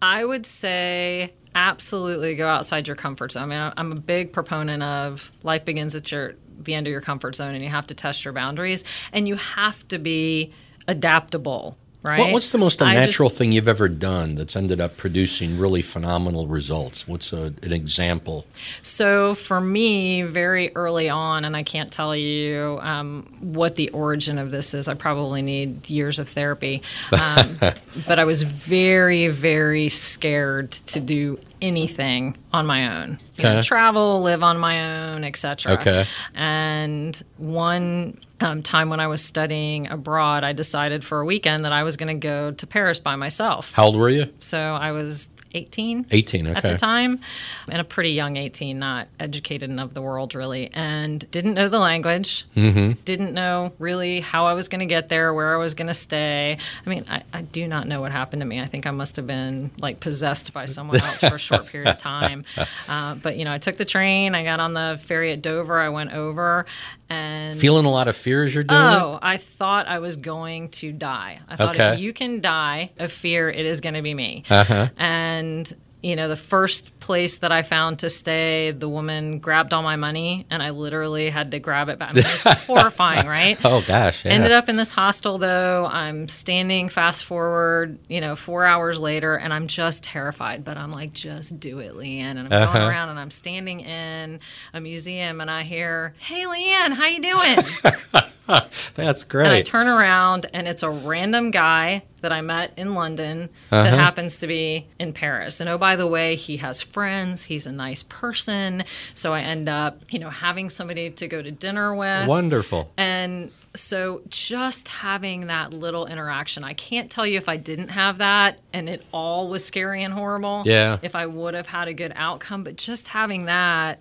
I 0.00 0.24
would 0.24 0.46
say 0.46 1.34
absolutely 1.54 2.34
go 2.34 2.48
outside 2.48 2.86
your 2.86 2.96
comfort 2.96 3.32
zone. 3.32 3.44
I 3.44 3.46
mean, 3.46 3.72
I'm 3.76 3.92
a 3.92 4.00
big 4.00 4.32
proponent 4.32 4.82
of 4.82 5.32
life 5.42 5.64
begins 5.64 5.94
at 5.94 6.10
your 6.10 6.34
the 6.58 6.74
end 6.74 6.86
of 6.86 6.90
your 6.90 7.00
comfort 7.00 7.34
zone, 7.36 7.54
and 7.54 7.64
you 7.64 7.70
have 7.70 7.86
to 7.88 7.94
test 7.94 8.24
your 8.24 8.32
boundaries, 8.32 8.84
and 9.12 9.26
you 9.26 9.34
have 9.36 9.86
to 9.88 9.98
be 9.98 10.52
adaptable. 10.86 11.76
Right? 12.04 12.18
What, 12.18 12.32
what's 12.32 12.50
the 12.50 12.58
most 12.58 12.82
I 12.82 12.92
just- 12.92 12.96
unnatural 12.98 13.30
thing 13.30 13.52
you've 13.52 13.66
ever 13.66 13.88
done 13.88 14.34
that's 14.34 14.54
ended 14.54 14.78
up 14.78 14.98
producing 14.98 15.58
really 15.58 15.80
phenomenal 15.80 16.46
results? 16.46 17.08
What's 17.08 17.32
a, 17.32 17.54
an 17.62 17.72
example? 17.72 18.44
So 18.82 19.34
for 19.34 19.58
me, 19.58 20.20
very 20.20 20.70
early 20.76 21.08
on, 21.08 21.46
and 21.46 21.56
I 21.56 21.62
can't 21.62 21.90
tell 21.90 22.14
you 22.14 22.78
um, 22.82 23.34
what 23.40 23.76
the 23.76 23.88
origin 23.88 24.38
of 24.38 24.50
this 24.50 24.74
is. 24.74 24.86
I 24.86 24.92
probably 24.92 25.40
need 25.40 25.88
years 25.88 26.18
of 26.18 26.28
therapy. 26.28 26.82
Um, 27.10 27.56
but 28.06 28.18
I 28.18 28.24
was 28.24 28.42
very, 28.42 29.28
very 29.28 29.88
scared 29.88 30.72
to 30.72 31.00
do 31.00 31.40
anything 31.62 32.36
on 32.52 32.66
my 32.66 33.02
own. 33.02 33.18
You 33.36 33.44
know, 33.44 33.62
travel, 33.62 34.22
live 34.22 34.42
on 34.42 34.58
my 34.58 35.12
own, 35.12 35.24
etc. 35.24 35.72
Okay. 35.72 36.04
And 36.34 37.20
one 37.36 38.20
um, 38.40 38.62
time 38.62 38.90
when 38.90 39.00
I 39.00 39.08
was 39.08 39.24
studying 39.24 39.88
abroad, 39.88 40.44
I 40.44 40.52
decided 40.52 41.04
for 41.04 41.20
a 41.20 41.24
weekend 41.24 41.64
that 41.64 41.72
I 41.72 41.82
was 41.82 41.96
going 41.96 42.20
to 42.20 42.26
go 42.26 42.52
to 42.52 42.66
Paris 42.66 43.00
by 43.00 43.16
myself. 43.16 43.72
How 43.72 43.86
old 43.86 43.96
were 43.96 44.08
you? 44.08 44.32
So 44.38 44.58
I 44.58 44.92
was 44.92 45.30
18 45.54 46.06
18. 46.10 46.46
Okay. 46.48 46.56
at 46.56 46.62
the 46.62 46.76
time, 46.76 47.20
and 47.68 47.80
a 47.80 47.84
pretty 47.84 48.10
young 48.10 48.36
18, 48.36 48.78
not 48.78 49.08
educated 49.18 49.70
enough 49.70 49.88
of 49.88 49.94
the 49.94 50.02
world 50.02 50.34
really, 50.34 50.70
and 50.74 51.28
didn't 51.30 51.54
know 51.54 51.68
the 51.68 51.78
language, 51.78 52.44
mm-hmm. 52.56 52.92
didn't 53.04 53.32
know 53.32 53.72
really 53.78 54.20
how 54.20 54.46
I 54.46 54.54
was 54.54 54.68
going 54.68 54.80
to 54.80 54.86
get 54.86 55.08
there, 55.08 55.32
where 55.32 55.54
I 55.54 55.56
was 55.56 55.74
going 55.74 55.88
to 55.88 55.94
stay. 55.94 56.58
I 56.84 56.90
mean, 56.90 57.04
I, 57.08 57.22
I 57.32 57.42
do 57.42 57.66
not 57.68 57.86
know 57.86 58.00
what 58.00 58.12
happened 58.12 58.40
to 58.40 58.46
me. 58.46 58.60
I 58.60 58.66
think 58.66 58.86
I 58.86 58.90
must 58.90 59.16
have 59.16 59.26
been 59.26 59.70
like 59.80 60.00
possessed 60.00 60.52
by 60.52 60.64
someone 60.64 61.00
else 61.00 61.20
for 61.20 61.36
a 61.36 61.38
short 61.38 61.66
period 61.66 61.88
of 61.88 61.98
time. 61.98 62.44
Uh, 62.88 63.14
but, 63.14 63.36
you 63.36 63.44
know, 63.44 63.52
I 63.52 63.58
took 63.58 63.76
the 63.76 63.84
train, 63.84 64.34
I 64.34 64.44
got 64.44 64.60
on 64.60 64.74
the 64.74 64.98
ferry 65.02 65.32
at 65.32 65.42
Dover, 65.42 65.78
I 65.78 65.88
went 65.88 66.12
over, 66.12 66.66
and 67.08 67.58
Feeling 67.58 67.84
a 67.86 67.90
lot 67.90 68.08
of 68.08 68.16
fear 68.16 68.44
as 68.44 68.54
you're 68.54 68.64
doing 68.64 68.80
it? 68.80 68.84
Oh, 68.84 69.18
I 69.22 69.36
thought 69.36 69.86
I 69.86 69.98
was 69.98 70.16
going 70.16 70.70
to 70.70 70.92
die. 70.92 71.38
I 71.48 71.56
thought 71.56 71.74
Okay. 71.76 71.94
if 71.94 72.00
you 72.00 72.12
can 72.12 72.40
die 72.40 72.90
of 72.98 73.12
fear, 73.12 73.48
it 73.50 73.64
is 73.66 73.80
going 73.80 73.94
to 73.94 74.02
be 74.02 74.14
me. 74.14 74.42
Uh-huh. 74.50 74.88
And 74.96 75.72
you 76.04 76.16
know, 76.16 76.28
the 76.28 76.36
first 76.36 76.98
place 77.00 77.38
that 77.38 77.50
I 77.50 77.62
found 77.62 78.00
to 78.00 78.10
stay, 78.10 78.70
the 78.72 78.88
woman 78.88 79.38
grabbed 79.38 79.72
all 79.72 79.82
my 79.82 79.96
money, 79.96 80.46
and 80.50 80.62
I 80.62 80.68
literally 80.70 81.30
had 81.30 81.50
to 81.52 81.58
grab 81.58 81.88
it 81.88 81.98
back. 81.98 82.10
I 82.12 82.14
mean, 82.14 82.24
it 82.26 82.44
was 82.44 82.54
horrifying, 82.66 83.26
right? 83.26 83.58
Oh, 83.64 83.82
gosh. 83.86 84.24
Yeah. 84.24 84.32
Ended 84.32 84.52
up 84.52 84.68
in 84.68 84.76
this 84.76 84.90
hostel 84.90 85.38
though. 85.38 85.86
I'm 85.90 86.28
standing 86.28 86.90
fast 86.90 87.24
forward, 87.24 87.98
you 88.08 88.20
know, 88.20 88.36
four 88.36 88.66
hours 88.66 89.00
later, 89.00 89.34
and 89.36 89.52
I'm 89.54 89.66
just 89.66 90.04
terrified. 90.04 90.62
But 90.64 90.76
I'm 90.76 90.92
like, 90.92 91.14
just 91.14 91.58
do 91.58 91.78
it, 91.78 91.94
Leanne. 91.94 92.36
And 92.36 92.40
I'm 92.40 92.52
Uh-huh. 92.52 92.72
going 92.78 92.86
around 92.88 93.08
and 93.08 93.18
I'm 93.18 93.30
standing 93.30 93.80
in 93.80 94.40
a 94.74 94.80
museum 94.80 95.40
and 95.40 95.50
I 95.50 95.62
hear, 95.62 96.14
Hey 96.18 96.44
Leanne, 96.44 96.92
how 96.92 97.06
you 97.06 97.22
doing? 97.22 97.58
That's 98.94 99.24
great. 99.24 99.46
And 99.46 99.52
I 99.54 99.62
turn 99.62 99.86
around 99.86 100.46
and 100.52 100.68
it's 100.68 100.82
a 100.82 100.90
random 100.90 101.50
guy 101.50 102.02
that 102.20 102.32
I 102.32 102.40
met 102.40 102.72
in 102.76 102.94
London 102.94 103.48
Uh-huh. 103.70 103.82
that 103.82 103.94
happens 103.94 104.36
to 104.38 104.46
be 104.46 104.86
in 104.98 105.12
Paris. 105.12 105.60
And 105.60 105.68
oh, 105.68 105.78
by 105.78 105.96
the 105.96 106.06
way, 106.06 106.36
he 106.36 106.58
has 106.58 106.80
friends. 106.80 107.44
He's 107.44 107.66
a 107.66 107.72
nice 107.72 108.02
person. 108.02 108.84
So 109.14 109.32
I 109.32 109.40
end 109.40 109.68
up, 109.68 110.02
you 110.10 110.18
know, 110.18 110.30
having 110.30 110.70
somebody 110.70 111.10
to 111.10 111.28
go 111.28 111.42
to 111.42 111.50
dinner 111.50 111.94
with. 111.94 112.26
Wonderful. 112.28 112.90
And 112.96 113.50
so 113.74 114.22
just 114.28 114.88
having 114.88 115.48
that 115.48 115.72
little 115.72 116.06
interaction, 116.06 116.62
I 116.64 116.74
can't 116.74 117.10
tell 117.10 117.26
you 117.26 117.36
if 117.38 117.48
I 117.48 117.56
didn't 117.56 117.88
have 117.88 118.18
that 118.18 118.60
and 118.72 118.88
it 118.88 119.04
all 119.12 119.48
was 119.48 119.64
scary 119.64 120.02
and 120.04 120.14
horrible. 120.14 120.62
Yeah. 120.64 120.98
If 121.02 121.16
I 121.16 121.26
would 121.26 121.54
have 121.54 121.66
had 121.66 121.88
a 121.88 121.94
good 121.94 122.12
outcome, 122.14 122.62
but 122.64 122.76
just 122.76 123.08
having 123.08 123.46
that 123.46 124.00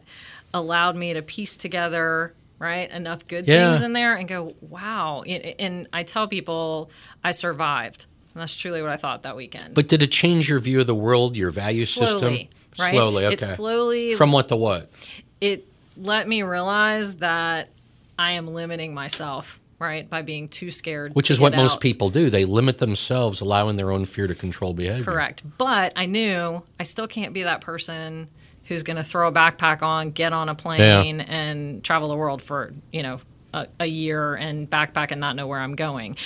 allowed 0.54 0.96
me 0.96 1.14
to 1.14 1.22
piece 1.24 1.58
together 1.58 2.34
right 2.64 2.90
enough 2.90 3.28
good 3.28 3.48
Yeah. 3.48 3.72
things 3.72 3.84
in 3.84 3.94
there 3.94 4.16
and 4.16 4.28
go 4.28 4.56
wow 4.62 5.22
And- 5.28 5.88
i 5.94 6.04
tell 6.04 6.28
people 6.28 6.90
i 7.24 7.32
survived 7.32 8.06
and 8.34 8.42
that's 8.42 8.56
truly 8.56 8.82
what 8.82 8.90
i 8.90 8.96
thought 8.98 9.24
that 9.24 9.36
weekend 9.36 9.74
But 9.76 9.88
did 9.90 10.02
it 10.02 10.12
change 10.12 10.48
your 10.50 10.60
view 10.60 10.80
of 10.80 10.88
the 10.88 10.96
world, 10.96 11.36
your 11.36 11.52
value 11.52 11.86
slowly 11.86 12.12
system? 12.12 12.34
right 12.80 12.94
Slowly, 12.94 13.26
okay. 13.26 13.34
it 13.34 13.42
slowly 13.42 14.16
From 14.16 14.32
what 14.32 14.48
to 14.48 14.56
what? 14.56 14.90
it 15.42 15.68
let 15.98 16.28
me 16.28 16.42
realize 16.42 17.18
that 17.18 17.70
I 18.18 18.32
am 18.34 18.48
limiting 18.48 18.94
myself, 18.96 19.60
right? 19.80 20.08
By 20.10 20.22
being 20.22 20.48
too 20.48 20.72
scared. 20.72 21.14
Which 21.14 21.28
to 21.28 21.34
is 21.34 21.40
what 21.40 21.52
get 21.54 21.58
most 21.58 21.80
people 21.82 22.10
do. 22.10 22.30
They 22.30 22.46
limit 22.46 22.78
themselves, 22.80 23.42
allowing 23.42 23.76
their 23.76 23.92
own 23.92 24.06
fear 24.06 24.26
to 24.28 24.34
control 24.36 24.74
behavior. 24.74 25.04
Correct. 25.04 25.44
But 25.58 25.94
I 25.96 26.06
knew 26.08 26.64
I 26.80 26.84
still 26.84 27.08
can't 27.08 27.34
be 27.34 27.44
that 27.44 27.62
person 27.62 28.30
who's 28.66 28.84
going 28.84 28.98
to 28.98 29.04
throw 29.04 29.28
a 29.28 29.32
backpack 29.32 29.82
on, 29.82 30.12
get 30.12 30.34
on 30.34 30.50
a 30.50 30.56
plane, 30.56 31.22
and 31.22 31.84
travel 31.84 32.10
the 32.10 32.16
world 32.16 32.42
for, 32.42 32.74
you 32.92 33.04
know, 33.04 33.20
a, 33.54 33.68
a 33.80 33.86
year 33.86 34.36
and 34.36 34.70
backpack 34.70 35.12
and 35.12 35.22
not 35.22 35.36
know 35.36 35.48
where 35.48 35.60
I'm 35.60 35.76
going. 35.76 36.18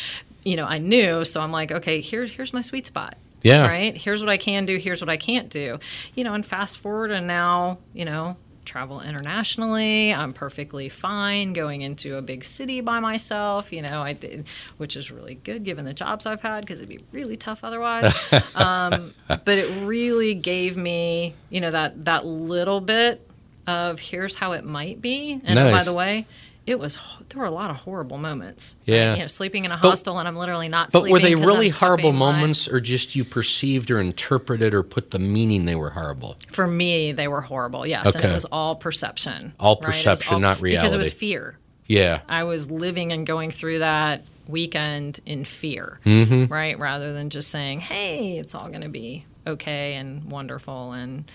You 0.44 0.56
know, 0.56 0.66
I 0.66 0.78
knew, 0.78 1.26
so 1.26 1.42
I'm 1.42 1.52
like, 1.52 1.72
okay, 1.72 2.00
here's 2.02 2.32
here's 2.32 2.54
my 2.54 2.62
sweet 2.62 2.86
spot. 2.86 3.18
Yeah. 3.44 3.68
Right? 3.68 3.96
Here's 3.96 4.22
what 4.22 4.30
I 4.30 4.38
can 4.38 4.66
do, 4.66 4.78
here's 4.78 5.02
what 5.02 5.10
I 5.10 5.18
can't 5.18 5.50
do. 5.50 5.80
You 6.16 6.24
know, 6.24 6.34
and 6.34 6.46
fast 6.46 6.80
forward 6.80 7.12
and 7.12 7.28
now, 7.28 7.80
you 7.94 8.06
know, 8.06 8.38
travel 8.68 9.02
internationally. 9.02 10.14
I'm 10.14 10.34
perfectly 10.34 10.90
fine 10.90 11.54
going 11.54 11.82
into 11.82 12.18
a 12.18 12.22
big 12.22 12.46
city 12.46 12.82
by 12.82 13.00
myself, 13.00 13.74
you 13.74 13.82
know, 13.82 14.02
I 14.02 14.14
did, 14.14 14.48
which 14.78 14.96
is 14.96 15.10
really 15.10 15.36
good 15.36 15.64
given 15.64 15.86
the 15.86 15.94
jobs 15.94 16.26
I've 16.26 16.42
had 16.42 16.62
because 16.62 16.80
it'd 16.80 16.90
be 16.90 17.00
really 17.12 17.38
tough 17.38 17.64
otherwise. 17.64 18.14
um, 18.56 19.14
but 19.28 19.58
it 19.58 19.86
really 19.86 20.36
gave 20.36 20.78
me, 20.78 21.34
you 21.50 21.62
know, 21.62 21.72
that 21.72 22.06
that 22.06 22.26
little 22.26 22.82
bit 22.82 23.28
of 23.66 24.00
here's 24.00 24.36
how 24.36 24.54
it 24.54 24.64
might 24.64 25.02
be. 25.02 25.42
And 25.44 25.58
oh, 25.58 25.72
by 25.72 25.84
the 25.84 25.94
way, 25.94 26.26
it 26.68 26.78
was 26.78 26.98
there 27.30 27.40
were 27.40 27.46
a 27.48 27.52
lot 27.52 27.70
of 27.72 27.78
horrible 27.78 28.18
moments. 28.18 28.76
Yeah. 28.86 29.14
you 29.16 29.22
know, 29.22 29.28
sleeping 29.28 29.66
in 29.66 29.72
a 29.72 29.78
hostel 29.78 30.20
and 30.20 30.28
I'm 30.28 30.36
literally 30.36 30.68
not. 30.68 30.92
But 30.92 31.00
sleeping 31.00 31.12
were 31.14 31.20
they 31.20 31.36
really 31.36 31.68
I'm 31.68 31.74
horrible 31.74 32.12
moments, 32.12 32.68
or 32.68 32.80
just 32.82 33.16
you 33.16 33.24
perceived 33.24 33.90
or 33.90 34.00
interpreted 34.00 34.74
or 34.74 34.84
put 34.84 35.12
the 35.12 35.20
meaning 35.20 35.66
they 35.66 35.76
were 35.76 35.92
horrible? 35.92 36.36
For 36.50 36.68
me, 36.68 37.14
they 37.14 37.28
were 37.30 37.42
horrible. 37.42 37.88
Yes, 37.88 38.08
and 38.08 38.18
Okay. 38.18 38.30
it 38.30 38.34
was 38.34 38.46
all 38.46 38.76
perception. 38.76 39.54
All 39.60 39.76
right? 39.76 39.84
It 39.84 39.88
was 39.88 39.96
perception, 39.96 40.42
not 40.42 40.60
reality. 40.62 40.82
Because 40.84 40.94
it 40.94 40.98
was 40.98 41.12
fear. 41.14 41.58
Yeah. 41.88 42.20
I 42.28 42.44
was 42.44 42.70
living 42.70 43.14
and 43.14 43.26
going 43.26 43.50
through 43.50 43.80
that 43.80 44.26
weekend 44.48 45.22
in 45.26 45.46
fear, 45.46 46.00
Mm-hmm. 46.06 46.52
right? 46.52 46.78
Rather 46.78 47.14
than 47.14 47.30
just 47.30 47.50
saying, 47.50 47.80
"Hey, 47.80 48.38
it's 48.38 48.54
all 48.54 48.68
going 48.68 48.82
to 48.82 48.90
be 48.90 49.26
okay 49.48 49.94
and 49.96 50.30
wonderful." 50.30 50.92
And 50.92 51.32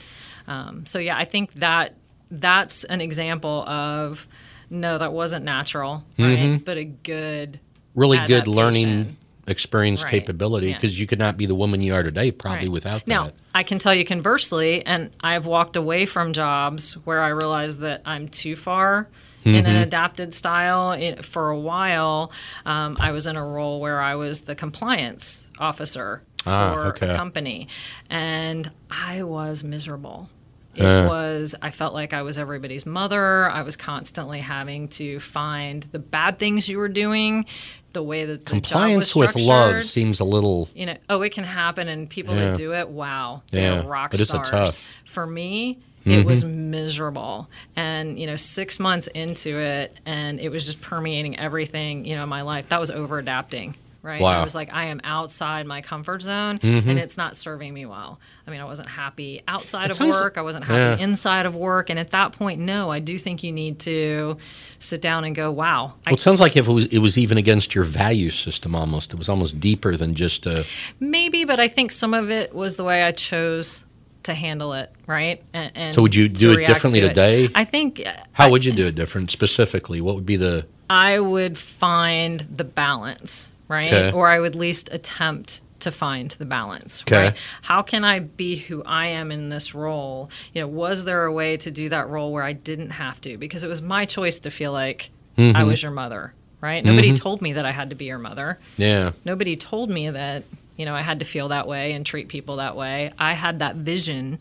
um, 0.46 0.84
so, 0.84 0.98
yeah, 0.98 1.16
I 1.16 1.24
think 1.24 1.54
that 1.54 1.94
that's 2.30 2.84
an 2.84 3.00
example 3.00 3.62
of 3.68 4.26
no, 4.72 4.98
that 4.98 5.12
wasn't 5.12 5.44
natural, 5.44 6.02
right? 6.18 6.60
But 6.64 6.76
a 6.78 6.84
good, 6.84 7.60
Mm-hmm. 7.94 8.00
Really 8.00 8.18
good 8.26 8.46
learning 8.48 9.16
experience 9.46 10.02
Right. 10.02 10.10
capability 10.12 10.68
Yeah. 10.68 10.76
because 10.76 10.98
you 10.98 11.06
could 11.06 11.18
not 11.18 11.36
be 11.36 11.44
the 11.44 11.54
woman 11.54 11.82
you 11.82 11.94
are 11.94 12.02
today 12.02 12.30
probably 12.30 12.68
Right. 12.68 12.72
without 12.72 13.06
now, 13.06 13.24
that. 13.26 13.34
I 13.54 13.64
can 13.64 13.78
tell 13.78 13.92
you 13.94 14.04
conversely, 14.06 14.84
and 14.86 15.10
I've 15.20 15.44
walked 15.44 15.76
away 15.76 16.06
from 16.06 16.32
jobs 16.32 16.94
where 17.04 17.20
I 17.20 17.28
realized 17.28 17.80
that 17.80 18.00
I'm 18.06 18.28
too 18.28 18.56
far 18.56 19.08
in 19.44 19.56
Mm-hmm. 19.56 19.66
an 19.70 19.76
adapted 19.82 20.32
style. 20.32 20.92
It, 20.92 21.22
for 21.24 21.50
a 21.50 21.58
while, 21.58 22.32
um, 22.64 22.96
I 22.98 23.10
was 23.12 23.26
in 23.26 23.36
a 23.36 23.44
role 23.44 23.78
where 23.80 24.00
I 24.00 24.14
was 24.14 24.42
the 24.42 24.54
compliance 24.54 25.50
officer 25.58 26.22
for 26.44 26.50
Ah, 26.50 26.74
okay. 26.86 27.10
a 27.10 27.16
company, 27.16 27.68
and 28.08 28.70
I 28.90 29.22
was 29.24 29.62
miserable. 29.62 30.30
It 30.74 30.84
Uh. 30.84 31.06
was, 31.08 31.54
I 31.60 31.70
felt 31.70 31.92
like 31.94 32.12
I 32.14 32.22
was 32.22 32.38
everybody's 32.38 32.86
mother. 32.86 33.48
I 33.50 33.62
was 33.62 33.76
constantly 33.76 34.40
having 34.40 34.88
to 34.88 35.18
find 35.20 35.82
the 35.92 35.98
bad 35.98 36.38
things 36.38 36.68
you 36.68 36.78
were 36.78 36.88
doing, 36.88 37.44
the 37.92 38.02
way 38.02 38.24
that 38.24 38.44
the 38.44 38.50
Compliance 38.50 39.14
with 39.14 39.36
love 39.36 39.84
seems 39.84 40.18
a 40.20 40.24
little. 40.24 40.68
you 40.74 40.86
know, 40.86 40.96
oh, 41.10 41.20
it 41.22 41.30
can 41.32 41.44
happen, 41.44 41.88
and 41.88 42.08
people 42.08 42.34
Yeah. 42.34 42.46
that 42.52 42.56
do 42.56 42.72
it, 42.72 42.88
wow, 42.88 43.42
Yeah, 43.50 43.80
they're 43.80 43.82
rock 43.82 44.12
but 44.12 44.20
it's 44.20 44.30
a 44.30 44.34
stars. 44.34 44.48
tough. 44.50 44.68
Mm-hmm. 44.76 45.06
For 45.12 45.26
me, 45.26 45.78
it 46.06 46.24
was 46.26 46.42
miserable, 46.42 47.48
and 47.76 48.18
you 48.18 48.26
know, 48.26 48.36
six 48.36 48.80
months 48.80 49.06
into 49.08 49.58
it, 49.60 50.00
and 50.06 50.40
it 50.40 50.48
was 50.48 50.64
just 50.66 50.80
permeating 50.80 51.38
everything, 51.38 52.04
you 52.06 52.16
know, 52.16 52.22
in 52.24 52.28
my 52.28 52.42
life. 52.42 52.68
That 52.70 52.80
was 52.80 52.90
over 52.90 53.18
adapting. 53.18 53.76
Right, 54.02 54.20
Wow. 54.20 54.32
Mm-hmm. 54.32 54.40
I 54.40 54.44
was 54.44 54.54
like, 54.56 54.72
I 54.72 54.86
am 54.86 55.00
outside 55.04 55.64
my 55.64 55.80
comfort 55.80 56.22
zone, 56.22 56.58
and 56.62 56.98
it's 56.98 57.16
not 57.16 57.36
serving 57.36 57.72
me 57.72 57.86
well. 57.86 58.18
I 58.46 58.50
mean, 58.50 58.60
I 58.60 58.64
wasn't 58.64 58.88
happy 58.88 59.42
outside 59.46 59.90
It 59.90 60.00
of 60.00 60.08
work. 60.08 60.36
I 60.36 60.42
wasn't 60.42 60.64
happy 60.64 61.00
yeah. 61.00 61.06
inside 61.06 61.46
of 61.46 61.54
work, 61.54 61.88
and 61.88 62.00
at 62.00 62.10
that 62.10 62.32
point, 62.32 62.60
no, 62.60 62.90
I 62.90 62.98
do 62.98 63.16
think 63.16 63.44
you 63.44 63.52
need 63.52 63.78
to 63.80 64.38
sit 64.80 65.00
down 65.00 65.22
and 65.22 65.36
go, 65.36 65.52
wow, 65.52 65.94
I 66.04 66.14
it 66.14 66.20
sounds 66.20 66.40
like 66.40 66.56
if 66.56 66.66
it 66.66 66.72
was, 66.72 66.86
it 66.86 66.98
was 66.98 67.16
even 67.16 67.38
against 67.38 67.76
your 67.76 67.84
value 67.84 68.30
system 68.30 68.74
almost. 68.74 69.12
It 69.12 69.18
was 69.18 69.28
almost 69.28 69.60
deeper 69.60 69.96
than 69.96 70.14
just 70.16 70.46
a. 70.46 70.66
Maybe, 70.98 71.44
but 71.44 71.60
I 71.60 71.68
think 71.68 71.92
some 71.92 72.12
of 72.12 72.28
it 72.28 72.52
was 72.52 72.76
the 72.76 72.84
way 72.84 73.04
I 73.04 73.12
chose 73.12 73.84
to 74.24 74.34
handle 74.34 74.72
it, 74.72 74.90
right? 75.06 75.42
And, 75.52 75.72
and 75.74 75.94
So 75.94 76.02
would 76.02 76.14
you 76.14 76.28
do 76.28 76.52
it 76.52 76.66
differently 76.66 77.00
to 77.00 77.08
today? 77.08 77.48
I 77.54 77.64
think 77.64 78.02
uh, 78.04 78.12
How 78.32 78.50
would 78.50 78.64
you 78.64 78.72
do 78.72 78.86
it 78.86 78.94
different 78.94 79.30
specifically? 79.30 80.00
What 80.00 80.14
would 80.14 80.26
be 80.26 80.36
the. 80.36 80.66
I 80.90 81.20
would 81.20 81.56
find 81.58 82.40
the 82.40 82.64
balance, 82.64 83.52
right? 83.72 84.12
Or 84.14 84.28
I 84.28 84.38
would 84.38 84.52
at 84.54 84.58
least 84.60 84.88
attempt 84.92 85.62
to 85.80 85.90
find 85.90 86.30
the 86.32 86.44
balance, 86.44 87.02
Okay. 87.02 87.24
right? 87.24 87.36
How 87.62 87.82
can 87.82 88.04
I 88.04 88.20
be 88.20 88.54
who 88.56 88.84
I 88.84 89.08
am 89.08 89.32
in 89.32 89.48
this 89.48 89.74
role? 89.74 90.30
You 90.54 90.60
know, 90.62 90.68
was 90.68 91.04
there 91.04 91.24
a 91.24 91.32
way 91.32 91.56
to 91.56 91.70
do 91.72 91.88
that 91.88 92.08
role 92.08 92.30
where 92.32 92.44
I 92.44 92.52
didn't 92.52 92.90
have 92.90 93.20
to? 93.22 93.36
Because 93.36 93.64
it 93.64 93.68
was 93.68 93.82
my 93.82 94.04
choice 94.04 94.38
to 94.40 94.50
feel 94.50 94.72
like 94.72 95.10
Mm-hmm. 95.38 95.56
I 95.56 95.64
was 95.64 95.82
your 95.82 95.92
mother, 95.92 96.34
right? 96.60 96.84
Nobody 96.84 97.14
told 97.14 97.40
me 97.40 97.54
that 97.54 97.64
I 97.64 97.70
had 97.70 97.88
to 97.88 97.96
be 97.96 98.04
your 98.04 98.18
mother. 98.18 98.58
Yeah. 98.76 99.12
nobody 99.24 99.56
told 99.56 99.88
me 99.88 100.10
that 100.10 100.44
you 100.76 100.84
know 100.84 100.94
I 100.94 101.00
had 101.00 101.20
to 101.20 101.24
feel 101.24 101.48
that 101.48 101.66
way 101.66 101.92
and 101.94 102.04
treat 102.04 102.28
people 102.28 102.56
that 102.56 102.76
way. 102.76 103.10
I 103.18 103.32
had 103.32 103.60
that 103.60 103.76
vision 103.76 104.38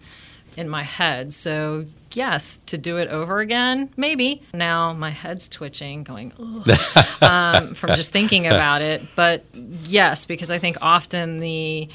in 0.57 0.69
my 0.69 0.83
head. 0.83 1.33
So 1.33 1.85
yes, 2.13 2.59
to 2.67 2.77
do 2.77 2.97
it 2.97 3.09
over 3.09 3.39
again, 3.39 3.89
maybe. 3.97 4.41
Now 4.53 4.93
my 4.93 5.09
head's 5.09 5.47
twitching, 5.47 6.03
going 6.03 6.33
um, 7.21 7.73
from 7.73 7.95
just 7.95 8.11
thinking 8.11 8.47
about 8.47 8.81
it. 8.81 9.01
But 9.15 9.45
yes, 9.85 10.25
because 10.25 10.51
I 10.51 10.57
think 10.57 10.77
often 10.81 11.39
the 11.39 11.89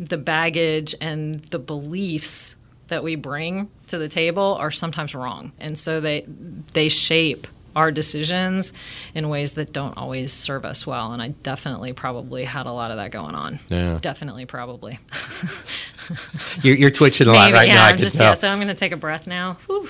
the 0.00 0.18
baggage 0.18 0.94
and 1.00 1.36
the 1.36 1.58
beliefs 1.58 2.56
that 2.88 3.04
we 3.04 3.14
bring 3.14 3.70
to 3.88 3.98
the 3.98 4.08
table 4.08 4.56
are 4.58 4.70
sometimes 4.70 5.14
wrong, 5.14 5.52
and 5.60 5.78
so 5.78 6.00
they 6.00 6.24
they 6.72 6.88
shape 6.88 7.46
our 7.74 7.90
decisions 7.90 8.72
in 9.14 9.28
ways 9.28 9.52
that 9.52 9.72
don't 9.72 9.96
always 9.96 10.32
serve 10.32 10.64
us 10.64 10.86
well. 10.86 11.12
And 11.12 11.22
I 11.22 11.28
definitely 11.28 11.92
probably 11.92 12.44
had 12.44 12.66
a 12.66 12.72
lot 12.72 12.90
of 12.90 12.96
that 12.98 13.10
going 13.10 13.34
on. 13.34 13.58
Yeah. 13.68 13.98
Definitely, 14.00 14.46
probably. 14.46 14.98
You're, 16.62 16.76
you're 16.76 16.90
twitching 16.90 17.28
a 17.28 17.32
lot 17.32 17.44
Maybe, 17.44 17.54
right 17.54 17.68
yeah, 17.68 17.74
now. 17.74 17.84
I 17.84 17.88
I'm 17.90 17.94
can 17.94 18.00
just 18.02 18.16
tell. 18.16 18.26
yeah. 18.30 18.34
So 18.34 18.48
I'm 18.48 18.58
going 18.58 18.68
to 18.68 18.74
take 18.74 18.92
a 18.92 18.96
breath 18.96 19.26
now. 19.26 19.56
Whew. 19.66 19.88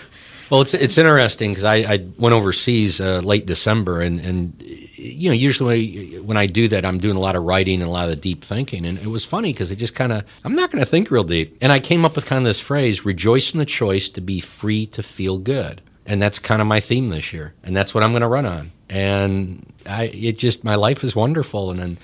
Well, 0.50 0.60
it's 0.60 0.74
it's 0.74 0.98
interesting 0.98 1.52
because 1.52 1.64
I, 1.64 1.76
I 1.76 2.06
went 2.18 2.34
overseas 2.34 3.00
uh, 3.00 3.20
late 3.24 3.46
December, 3.46 4.02
and 4.02 4.20
and 4.20 4.62
you 4.62 5.30
know 5.30 5.34
usually 5.34 6.18
when 6.20 6.36
I 6.36 6.44
do 6.44 6.68
that, 6.68 6.84
I'm 6.84 6.98
doing 6.98 7.16
a 7.16 7.20
lot 7.20 7.36
of 7.36 7.44
writing 7.44 7.80
and 7.80 7.88
a 7.88 7.92
lot 7.92 8.10
of 8.10 8.20
deep 8.20 8.44
thinking, 8.44 8.84
and 8.84 8.98
it 8.98 9.06
was 9.06 9.24
funny 9.24 9.54
because 9.54 9.70
it 9.70 9.76
just 9.76 9.94
kind 9.94 10.12
of 10.12 10.24
I'm 10.44 10.54
not 10.54 10.70
going 10.70 10.84
to 10.84 10.90
think 10.90 11.10
real 11.10 11.24
deep, 11.24 11.56
and 11.62 11.72
I 11.72 11.80
came 11.80 12.04
up 12.04 12.14
with 12.16 12.26
kind 12.26 12.38
of 12.42 12.44
this 12.44 12.60
phrase: 12.60 13.06
"Rejoice 13.06 13.54
in 13.54 13.58
the 13.60 13.64
choice 13.64 14.10
to 14.10 14.20
be 14.20 14.40
free 14.40 14.84
to 14.86 15.02
feel 15.02 15.38
good," 15.38 15.80
and 16.06 16.20
that's 16.20 16.38
kind 16.38 16.60
of 16.60 16.66
my 16.66 16.80
theme 16.80 17.08
this 17.08 17.32
year, 17.32 17.54
and 17.62 17.76
that's 17.76 17.94
what 17.94 18.02
I'm 18.02 18.10
going 18.12 18.22
to 18.22 18.28
run 18.28 18.46
on, 18.46 18.72
and 18.88 19.66
I 19.86 20.04
it 20.14 20.38
just 20.38 20.64
my 20.64 20.74
life 20.74 21.04
is 21.04 21.14
wonderful, 21.14 21.70
and, 21.70 21.80
and 21.80 21.96